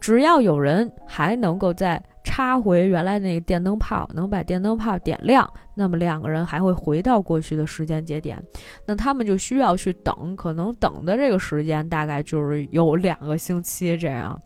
[0.00, 8.42] 只要有人还能够再插回原来那个电灯泡，能把电灯泡点亮，那么两个人还会回到过去的时间节点。
[8.84, 14.40] 那他们就需要去等，可能等的这个时间大概就是有两个星期这样。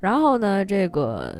[0.00, 1.36] 然后呢，这个。”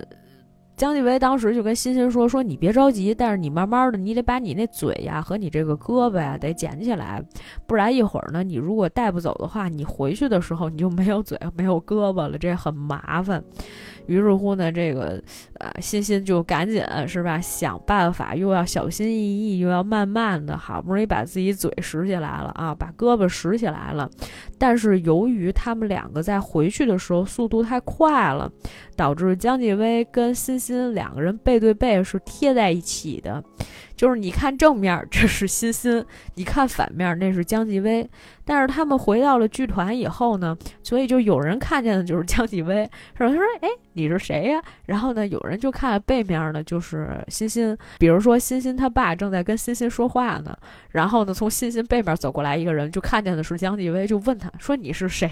[0.81, 7.23] 江继威当时就跟欣欣说：“说你别着急，但是你慢慢的，你得把你那嘴呀和你这个胳膊呀得捡起来，
[7.67, 13.45] 不然一会儿呢，你如果带不走的话，你回去的时候你就没有嘴没有胳膊了，这很麻烦。”
[14.11, 15.23] 于是乎呢，这个
[15.55, 24.11] 呃，欣欣就赶紧是吧，想办法，又要小心翼翼，又要慢慢的，好不容易把自己嘴拾起来了啊，把胳膊拾起来了。
[24.59, 28.51] 但是由于他们两个在回去的时候速度太快了，
[28.97, 33.41] 导致江继威跟欣欣两个人背对背是贴在一起的。
[34.01, 36.03] 就是你看正面，这是欣欣；
[36.37, 38.09] 你看反面，那是江继威。
[38.47, 42.83] 但是他们回到了剧团以后呢，所以就有人看见的就是江继威，
[43.15, 43.29] 是吧？
[43.29, 47.77] 他说：“哎，你是谁呀？”然后呢，有人就看背面呢，就是欣欣。
[47.99, 50.57] 比如说，欣欣他爸正在跟欣欣说话呢，
[50.93, 55.29] 然后呢，从欣欣背面走过来一个人，就看见的是江继威，就问他说：“你是谁？”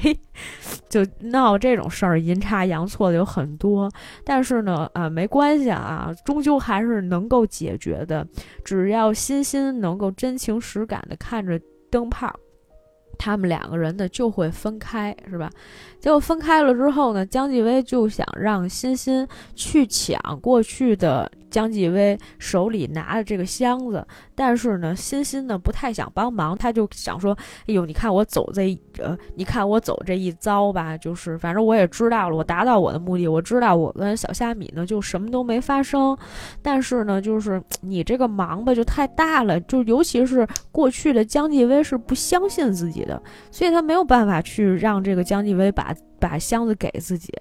[0.91, 3.91] 就闹这种事儿，阴差阳错的有很多。
[4.25, 8.25] 但是呢，啊，没关系啊，终究还是能够解决的。
[8.69, 11.59] 只要欣欣能够真情实感地看着
[11.91, 12.39] 灯泡。
[13.19, 15.51] 他们两个人呢就会分开，是吧？
[15.99, 24.07] 结果分开了之后呢，江继威就想让欣欣去抢过去的江继威手里拿的这个箱子，
[24.37, 36.17] 但是呢，欣欣呢不太想帮忙，他就想说：“哎呦，你看我走这呃，你看我走这一遭吧，就是反正我也知道了，我达到我的目的，我知道我跟小虾米呢就什么都没发生，
[36.63, 43.05] 但是呢，就是你这个忙吧就太大了，就尤其是过去的江继威是不相信自己。”
[43.51, 47.33] 所以他没有办法去让这个江继威把把箱子给自己，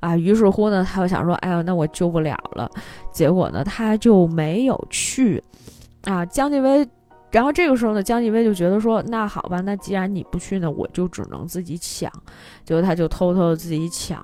[0.00, 2.68] 啊，于是乎呢，他就想说，哎呦，那我救不了了。
[3.12, 5.42] 结果呢，他就没有去，
[6.04, 6.86] 啊，江继威。
[7.30, 12.10] 然后这个时候呢，江继威就觉得说，那好吧，那既然你不去呢，我就只能自己抢。
[12.64, 14.22] 结果他就偷偷的自己抢。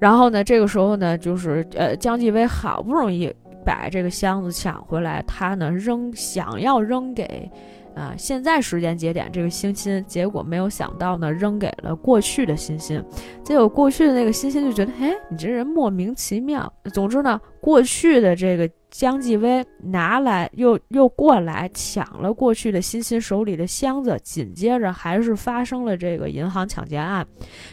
[0.00, 3.32] 然后呢，这个时候呢，就是呃，江继威好不容易
[3.64, 7.48] 把这个箱子抢回来，他呢扔，想要扔给。
[7.96, 13.02] 啊，现在时间节点这个星星，结果没有想到呢，扔给了过去的星星，
[13.42, 16.72] 结果过去的那个星星就觉得，哎，你这人莫名其妙。
[16.92, 18.70] 总之呢，过去的这个。
[18.88, 27.26] 江继威拿来又又过来抢了过去的欣欣手里的箱子，紧接着还是发生了这个银行抢劫案。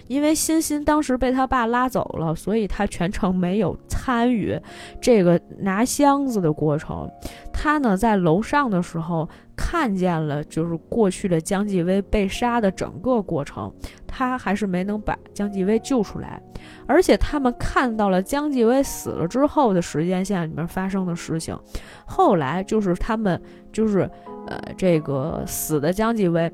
[0.08, 4.60] 因为欣欣当时被他爸拉走了，所以他全程没有参与
[5.00, 7.10] 这个拿箱子的过程。
[7.54, 13.72] 他呢在楼上的时候看见了，就是过去的江继威被杀的整个过程。
[14.16, 16.40] 他还是没能把江继威救出来，
[16.86, 21.58] 而且他们看到了江继威死了之后的时间线里面发生的事情。
[22.06, 23.42] 后来就是他们
[23.72, 24.02] 就是
[24.48, 26.52] 呃这个死的江继威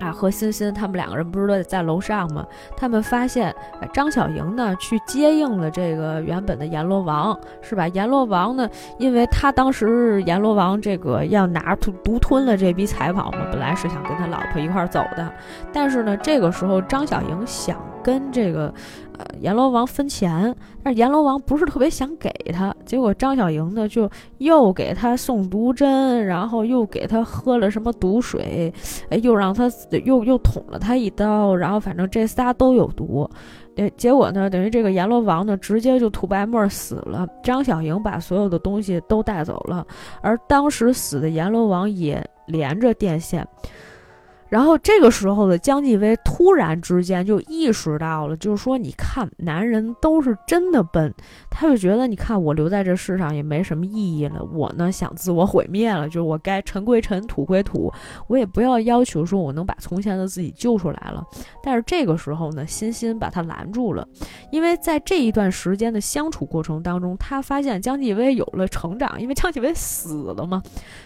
[0.00, 2.46] 啊，何欣欣他们两个人不是都在楼上吗？
[2.76, 3.54] 他们发现
[3.92, 7.88] 张小莹呢去接应了这个原本的阎罗王，是吧？
[7.88, 8.68] 阎罗王呢，
[8.98, 15.32] 因为他当时阎罗王这个要拿独独吞了这笔财宝嘛，本来是想跟他老婆一块儿走的，
[15.72, 17.76] 但是呢，这个时候张小莹想
[18.08, 18.72] 跟这个。
[19.18, 22.72] 呃，阎罗王分钱，但是阎罗王不是特别想给他。
[22.86, 28.72] 结果张小莹呢，就又给他送毒针，然后又给他喝了什么毒水，
[29.10, 29.68] 哎，又让他
[30.04, 33.28] 又又捅了他一刀，然后反正这仨都有毒。
[33.74, 37.26] 对，结果呢，等于这个阎罗王呢，直接就吐白沫死了。
[37.42, 39.84] 张小莹把所有的东西都带走了，
[40.22, 43.44] 而当时死的阎罗王也连着电线。
[44.48, 51.12] 然后这个时候的姜继威突然之间就意识到了，就是说，你看，男人都是真的笨，
[51.50, 57.92] 他就觉得，你看我留在这世上也没什么意义了，我呢想自我毁灭了，就是我该尘归尘，土归土，
[58.26, 61.22] 我也不要要求说我能把从前的自己救出来了。
[61.62, 64.08] 但是这个时候呢，欣欣把他拦住了，
[64.50, 70.62] 因为在这一段时间的相处过程当中，他发现姜继威有了成长，因为姜继威死了嘛，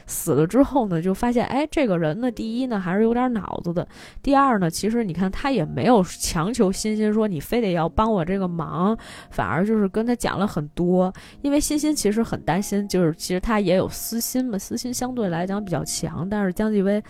[0.07, 3.32] 死了之后呢，就发现，哎，这个人呢，第一呢还是有点。
[3.33, 3.87] 脑子的。
[4.23, 8.97] 第二呢，其实你看他也没有强求欣欣说你非得要帮我这个忙，
[9.31, 11.13] 反而就是跟他讲了很多。
[11.41, 16.29] 因为欣欣其实很担心，就是其实他也有私心嘛，私心相对来讲比较强。
[16.29, 17.03] 但是姜继威，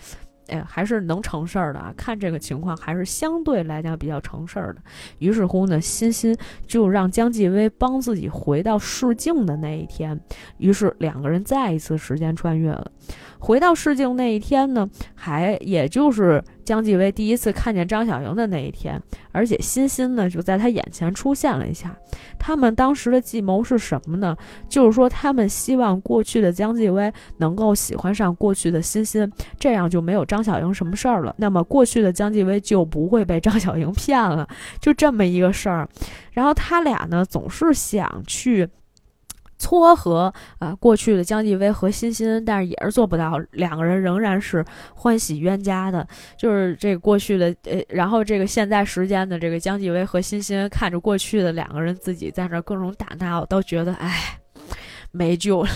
[0.47, 1.93] 哎，还是能成事儿的啊。
[1.95, 4.81] 看这个情况，还是相对来讲比较成事儿的。
[5.19, 6.35] 于是乎呢，欣欣
[6.67, 10.19] 就让姜继威帮自己回到试镜的那一天。
[10.57, 12.91] 于是两个人再一次时间穿越了。
[13.43, 18.97] 回到试镜那一天呢，还也就是姜继威第一次看见张小莹的那一天，
[19.33, 21.93] 而且欣欣呢就在他眼前出现了一下。
[22.39, 24.33] 他们当时的计谋是什么呢？
[24.69, 29.29] 就是说他们希望过去的姜继威能够喜欢上过去的欣欣，
[29.59, 31.35] 这样就没有张小莹什么事儿了。
[31.37, 34.47] 那么过去的姜继威就不会被张小莹 骗了，
[34.79, 35.85] 就这么一个事儿。
[36.31, 38.69] 然后他俩呢总是想去。
[39.63, 46.05] 撮合啊，过去的江继威和欣欣，但是也是做不到，两个人仍然是欢喜冤家的。
[46.37, 54.37] 就是这过去的，呃，然后这个现在时间的这个江继威和欣欣，看着过去的两个人自己在那各种打闹，都觉得哎，
[55.11, 55.69] 没救了。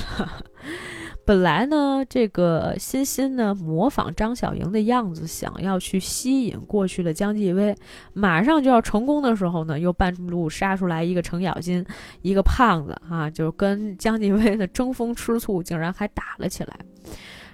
[1.28, 7.76] 本来呢，这个欣欣呢模仿张小莹的样子，想要去吸引过去的江继威，
[8.14, 11.86] 马上就要成功的时候呢，又半路杀出来一个程咬金，
[12.22, 16.80] 一个胖子啊，就跟江继威的争风吃醋，竟然还打了起来。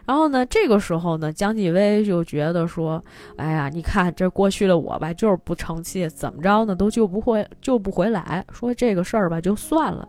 [0.05, 3.03] 然后呢，这个时候呢，江继威就觉得说
[3.38, 8.45] ：“哎呀，你看这过去的我吧，就是不成器，怎么着呢，都救不回，救不回来。
[8.51, 10.07] 说这个事儿吧，就算了。”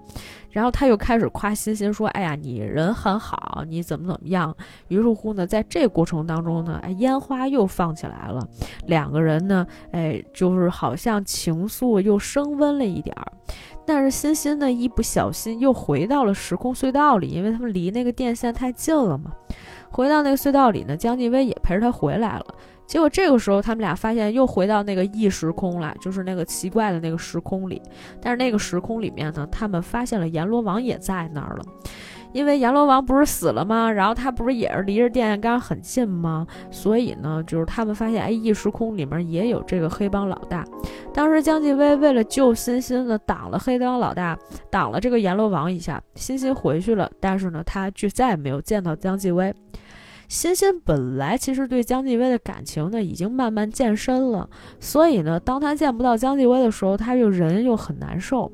[0.54, 8.40] 然后他又开始夸欣欣说：“哎呀，你人很好，你怎么怎么样？”于是乎呢，在这过程当中呢，哎，烟花又放起来了，
[8.86, 13.32] 两个人呢，哎，就是好像情愫又升温了一点儿。
[13.84, 19.32] 但是欣欣呢，一不小心又回到了时空隧道里，因为他们离那个电线太近了嘛。
[19.90, 22.46] 回到那个隧道里呢，江继威也陪着他回来了。
[22.86, 27.80] 结果这个时候，他们俩发现又回到那个异时空了，就是那个奇怪的那个时空里。
[28.20, 31.64] 但是那个时空里面呢，他们发现了阎罗王也在那儿了。
[32.32, 33.88] 因为阎罗王不是死了吗？
[33.88, 36.44] 然后他不是也是离着电线杆很近吗？
[36.68, 40.64] 所以呢，就是他们发现，哎，异时空里面也有这个黑帮老大。
[41.12, 44.36] 当时姜继威为了救欣欣呢，挡了黑帮老大，
[44.68, 47.08] 挡了这个阎罗王一下，欣欣回去了。
[47.20, 49.54] 但是呢，他就再也没有见到姜继威。
[50.28, 54.48] 欣欣本来其实对姜继威的感情呢，已经慢慢渐深了，
[54.80, 58.50] 所以呢，当他见不到姜继威的时候，他又人又很难受，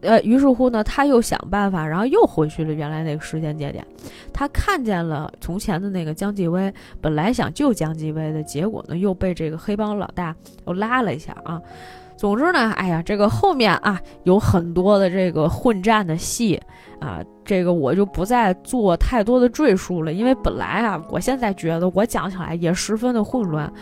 [0.00, 3.86] 呃，于是乎呢，他又想办法，然后又回去了原来那个时间节点，
[4.32, 10.34] 他看见了从前的那个姜继威，本来想救姜继威的，结果呢，又被这个黑帮老大
[10.66, 11.60] 又拉了一下啊。
[12.20, 16.60] 总之呢，哎呀，这个后面啊有很多的这个混战的戏
[17.00, 23.72] 啊，这个我就不再做太多的赘述了，因为本来啊，我现在觉得我讲起来也十分的混乱。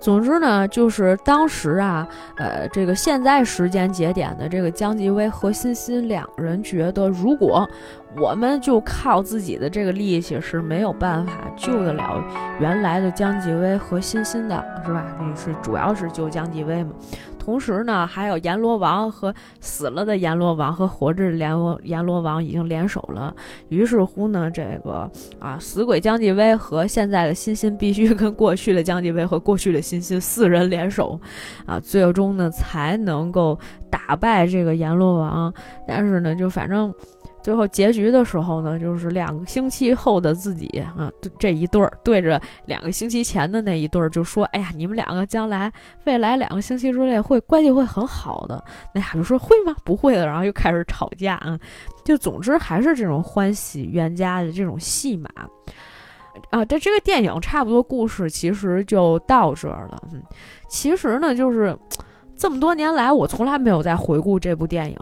[0.00, 7.68] 总之呢，就是当时啊，呃，这个现在时间节点的这个江继威和欣欣两人觉得，如果
[8.16, 12.24] 我们就靠自己的这个力气是没有办法救得了
[12.58, 15.04] 原来的江继威和欣欣的，是吧？
[15.20, 16.90] 那是主要是救江继威嘛。
[17.40, 23.34] 同时呢，还有阎罗王和死了的阎罗王和活着的阎罗阎罗王已经联手了。
[23.70, 25.10] 于是乎呢，这个
[25.40, 31.18] 啊死鬼姜继威和现在的欣欣必须跟过去的姜继威和过去的欣欣四人联手，
[31.64, 35.52] 啊，最终呢才能够打败这个阎罗王。
[35.88, 36.92] 但是呢，就反正
[37.42, 45.72] 最后结局的时候呢，就是两个星期后的自己啊，这一对儿对着两个星期前的那一对儿就说：“哎呀，你们两个将来
[46.04, 48.62] 未来两个星期之内会关系会很好的。”
[48.94, 49.74] 那俩就说：“会吗？
[49.84, 51.58] 不会的。”然后又开始吵架啊，
[52.04, 55.30] 就总之还是这种欢喜冤家的这种戏码
[56.50, 56.64] 啊。
[56.64, 60.02] 但这个电影差不多故事其实就到这儿了。
[60.12, 60.22] 嗯，
[60.68, 61.76] 其实呢，就是
[62.40, 64.96] 这么多年来，我从来没有再回顾这部电影。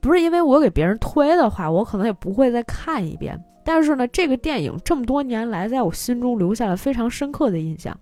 [0.00, 3.40] 不是因为我给别人推的话，我可能也不会再看一遍。
[3.64, 7.96] 但是呢，这个电影这么多年来在我心中留下了非常深刻的印象。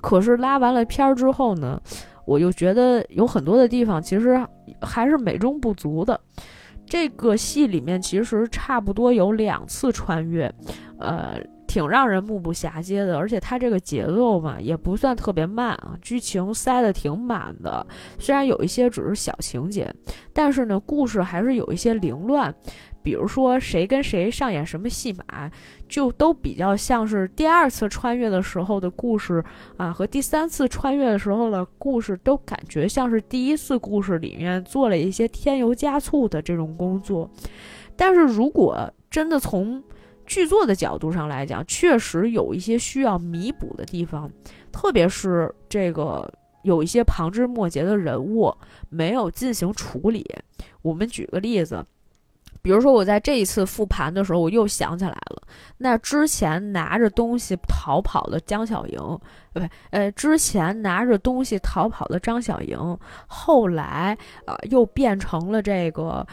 [0.00, 1.80] 可是拉完了片儿之后呢，
[2.26, 4.44] 我又觉得有很多的地方其实
[4.80, 6.20] 还是美中不足的。
[6.84, 10.52] 这个戏里面其实差不多有两次穿越，
[10.98, 11.36] 呃。
[11.72, 17.86] 挺让人目不暇接的，而且它这个节奏嘛，也不算特别慢啊，剧情塞得挺满的。
[18.18, 19.90] 虽然有一些只是小情节，
[20.34, 22.54] 但是呢，故事还是有一些凌乱。
[23.02, 25.50] 比如说谁跟谁上演什么戏码，
[25.88, 29.42] 就都比较像是第二次穿越的时候的故事
[29.78, 37.30] 啊，和第三次穿越的时候的故事都感觉像是第一次故事里面做了一些添油加醋的这种工作。
[37.96, 39.82] 但是如果真的从
[40.26, 44.30] 剧作的角度上来讲，确实有一些需要弥补的地方，
[44.70, 48.54] 特别是这个有一些旁枝末节的人物
[48.88, 50.24] 没有进行处理。
[50.80, 51.84] 我们举个例子，
[52.62, 55.42] 比如说我在这一次复盘的时候，我又想起来了，
[55.78, 58.98] 那之前拿着东西逃跑的江小莹，
[59.52, 59.60] 不，
[59.90, 64.16] 呃，之前拿着东西逃跑的张小莹，后来
[64.46, 66.26] 啊又变成了这个。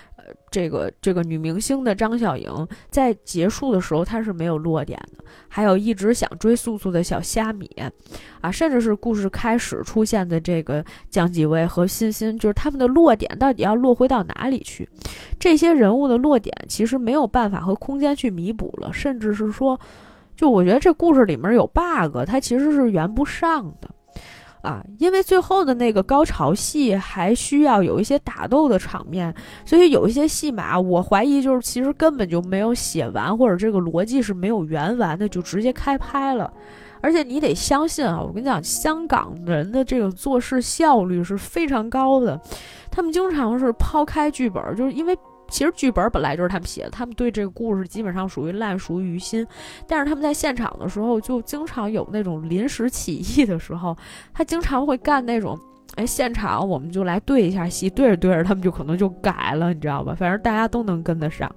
[0.51, 5.23] 这个这个女明星的张小莹在结束的时候，她是没有落点的。
[5.47, 7.69] 还有一直想追素素的小虾米，
[8.41, 14.87] 啊，甚至是故事开始出现的这个江继威和欣欣，就是他们的落点到底要落回到哪里去？
[15.39, 19.79] 这些人物的落点其实没有办法和空间去弥补了，甚至是说，
[20.35, 23.89] 就我觉得这故事里面有 bug，它其实是圆不上的。
[24.61, 29.33] 啊，因为最后的那个高潮戏还需要有一些打斗的场面，
[29.65, 36.51] 所以有一些戏码，我怀疑就是其实根本就没有写完，或者这个逻辑是没有圆完的，就直接开拍了。
[37.01, 42.39] 而且你得相信啊，我跟你讲，香港人的这个做事效率是非常高的，
[42.91, 45.17] 他们经常是抛开剧本，就是因为。
[45.49, 49.45] 其实剧本本来就是他们写的，他们对这个故事基本上属于烂熟于心。
[49.87, 53.95] 但是他们在现场的时候，就经常有那种临时起意的时候，
[54.33, 55.59] 他经常会干那种，
[55.95, 60.15] 哎，现场我们就来对一下戏，对着对着，他们就可能就改了，你知道吧？
[60.15, 61.49] 反正大家都能跟得上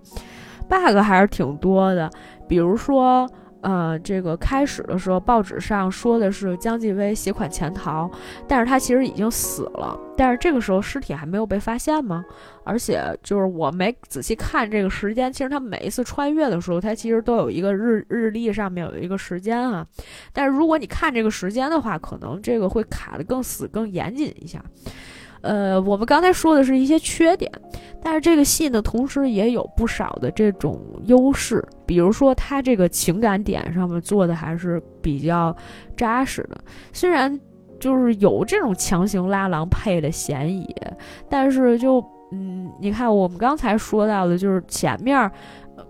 [0.68, 2.10] ，bug 还是挺多的，
[2.48, 3.28] 比如说。
[3.62, 8.10] 呃，这个开始的时候，报纸上说的是江继威携款潜逃，
[8.46, 9.98] 但是他其实已经死了。
[10.16, 12.24] 但是这个时候尸体还没有被发现吗？
[12.64, 19.86] 而且就是我没仔细看这个时间，其实他每一次穿越的时候，他其实都有一个日日历上面有一个时间啊。
[20.32, 24.62] 但是如果你看这个时间的话，可能这个会卡的更死、更严谨一下。
[25.42, 27.50] 呃，我们刚才说的是一些缺点，
[28.02, 35.54] 但是这个戏呢，同时也有不少的这种优势，比如说它这个情感点上面做的还是比较
[35.96, 36.58] 扎实的，
[36.92, 37.38] 虽然
[37.78, 40.74] 就是有这种强行拉郎配的嫌疑，
[41.28, 45.30] 但是就嗯，你看我们刚才说到的，就是前面。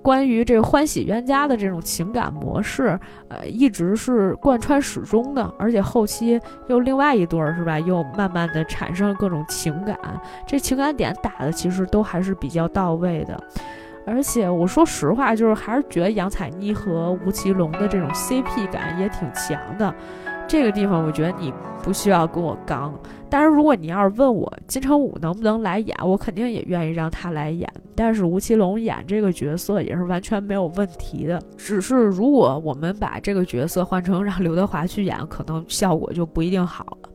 [0.03, 2.99] 关于这欢喜冤家的这种情感模式，
[3.29, 9.97] 呃，一直是贯穿始终的，而且后期又另外一对儿是吧，又慢慢的产生了各种情感，
[10.47, 13.41] 这情感点打的其实都还是比较到位的，
[14.05, 19.95] 而且我说实话，就是还是觉得杨采妮和吴奇隆的这种 CP 感也挺强的。
[20.49, 22.93] 这个地方我觉得你不需要跟我刚，
[23.33, 27.67] 当然如果你要是问我金城武能不能来演，我肯定也愿意让他来演。
[27.95, 37.09] 但是吴奇隆演这个角色也是完全没有问题的，只是如果我们把这个角色换成让刘德华去演，可能效果就不一定好了。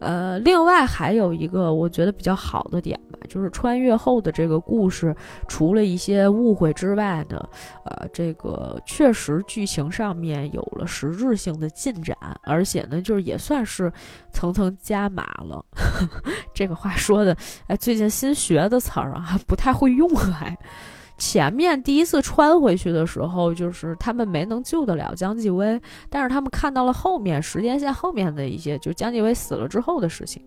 [0.00, 5.14] 呃，另外还有一个我觉得比较好的点吧，就是穿越后的这个故事，
[5.48, 7.40] 除了一些误会之外呢，
[7.84, 13.92] 呃，这个确实剧情上面有了实质性的进展，而且呢，就是也算是
[14.32, 15.64] 层层加码了。
[16.54, 17.36] 这个话说的，
[17.66, 20.56] 哎，最近新学的词儿啊，不太会用还。
[21.18, 30.40] 前面第一次穿回去的时候，就是他们没能救得了江继威，但是他们看到了后面时间线后面的一些，就江继威死了之后的事情，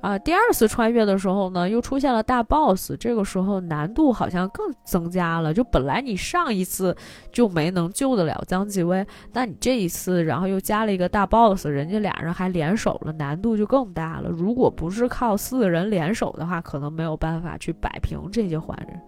[0.00, 5.52] 啊，第二次穿越的时候呢，又出现了大 boss，这个时候难度好像更增加了。
[5.52, 6.96] 就本来你上一次
[7.30, 14.30] 就没能救得了江继威，那你这一次，然后又加了一个大 boss，人家俩人还联手了，难度就更大了。
[14.30, 18.98] 如果不是靠四个人联手的话，可能没有办法去摆平这些坏人。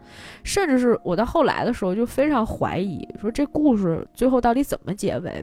[0.45, 5.43] 甚至是我到后来的时候就非常怀疑，说这故事最后到底怎么结尾？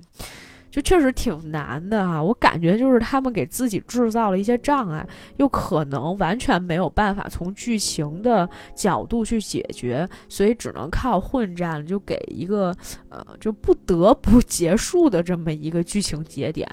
[0.72, 5.08] 就确实挺难的哈，我感觉就是他们给自己制造了一些障碍，
[5.38, 12.74] 又可能完全没有办法从剧情的角度去解决，所以只能靠混战，就给一个
[13.10, 16.70] 呃就不得不结束的这么一个剧情节点。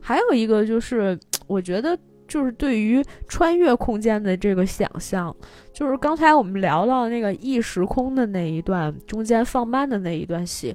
[0.00, 1.96] 还有一个就是，我觉得
[2.28, 5.34] 就是对于穿越空间的这个想象，
[5.72, 10.74] 就是刚才我们聊到那个异时空的那一段，中间放慢的那一段戏。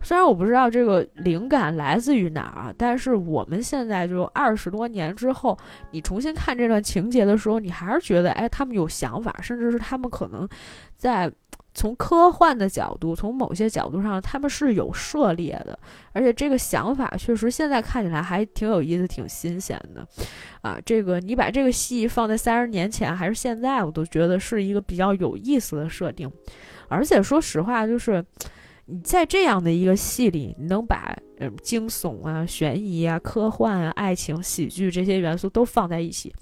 [0.00, 5.58] 虽然我不知道这个灵感来自于哪儿啊，但是我们现在就二十多年之后，
[5.90, 10.48] 你重新看这段情节的时候，你还是觉得，哎，他们有想法，甚至是他们可能
[10.96, 11.30] 在
[11.74, 15.78] 从科幻的角度，从某些角度上，他们是有涉猎的，
[16.12, 20.06] 而且这个想法确实现在看起来还挺有意思、挺新鲜的，
[20.62, 26.30] 啊，这个你把这个戏放在三十年前还是现在，我都觉得是一个比较有意思的设定，
[26.88, 28.24] 而且说实话，就是。
[28.90, 36.34] 你在这样的一个戏里，你能把嗯惊悚啊、悬疑啊、科幻啊、爱情、喜剧这些元素都放在一起，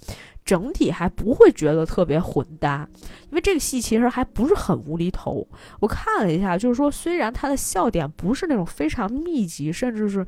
[0.45, 2.87] 整体还不会觉得特别混搭，
[3.29, 5.45] 因为这个戏其实还不是很无厘头。
[5.81, 10.25] 我看了一下，就是说虽然它的笑点不是那种非常密集，甚至是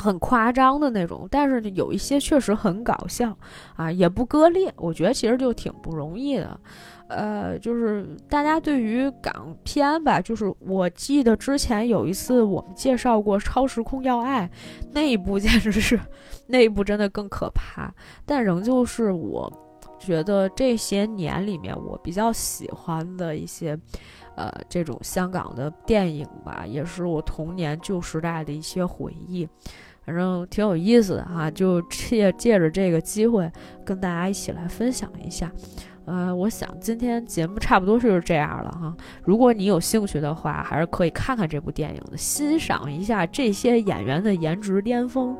[0.00, 3.36] 很夸张的那种，但是，有一些确实很搞笑
[3.76, 4.72] 啊，也不割裂。
[4.76, 6.60] 我觉得其实就挺不容易的。
[7.08, 14.46] 呃，就是大家对于港片吧，就是我记得之前有一次我们介绍过《超时空要爱》，
[14.92, 15.98] 那一部简直是，
[16.46, 17.90] 那一部真的更可怕，
[18.26, 19.50] 但仍旧是我
[19.98, 23.76] 觉得这些年里面我比较喜欢的一些，
[24.36, 29.48] 呃，这种香港的电影吧，也是我童年旧时代的一些回忆，
[30.04, 33.50] 反正挺有意思的哈，就借借着这个机会
[33.84, 35.50] 跟大家一起来分享一下。
[36.08, 38.96] 呃，我想今天节目差不多就是这样了哈。
[39.22, 45.36] 如果你有兴趣的话，还是可以看看这部电影的，欣赏一下这些演员的颜值巅峰。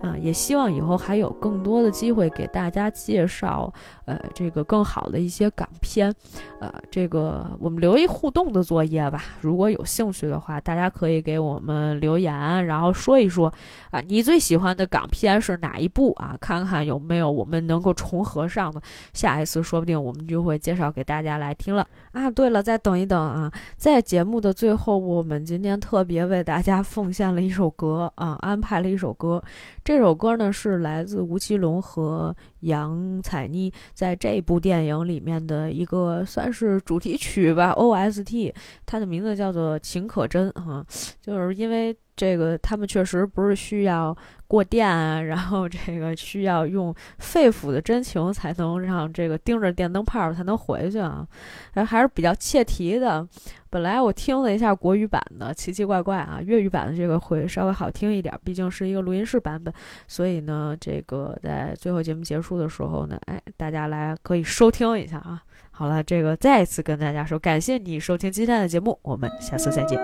[0.00, 3.72] 啊，也希望以后还有更多的机会给大家介绍，
[4.04, 6.14] 呃，这个更好的一些港片。
[6.60, 9.24] 呃，这个我们留一互动的作业吧。
[9.40, 13.52] 如果有兴趣的话，大家可以给我们留言，然后说一说
[13.90, 16.36] 啊，你最喜欢的港片是哪一部啊？
[16.40, 18.80] 看看有没有我们能够重合上的。
[19.12, 20.12] 下一次说不定我。
[20.12, 22.30] 们就会介绍给大家来听了啊！
[22.30, 29.42] 对了，再等一等啊，在节目的最后，我们今天特别为大家奉献了一首歌啊，安排了一首歌。
[29.82, 38.52] 这首歌呢是来自吴奇隆和杨采妮在这部电影里面的一个算是主题曲吧，OST，
[38.84, 40.84] 它的名字叫做《情可真》哈，
[41.20, 41.96] 就是因为。
[42.22, 44.16] 这个他们确实不是需要
[44.46, 51.26] 过电啊，然后这个需要用肺腑的真情才能让这个盯着电灯泡才能回去啊，
[51.74, 53.26] 还还是比较切题的。
[53.70, 59.74] 本来我听了一下国语版的，奇奇怪怪啊，粤语版的这个会稍微好听一点，毕竟是一个录音室版本，
[60.06, 65.42] 所以呢，这个在最后节目结束的时候呢，哎，大家来可以收听一下啊。
[65.72, 69.98] 好了，这个再一次跟大家说，感谢你收听今天的节目，我们下次再见。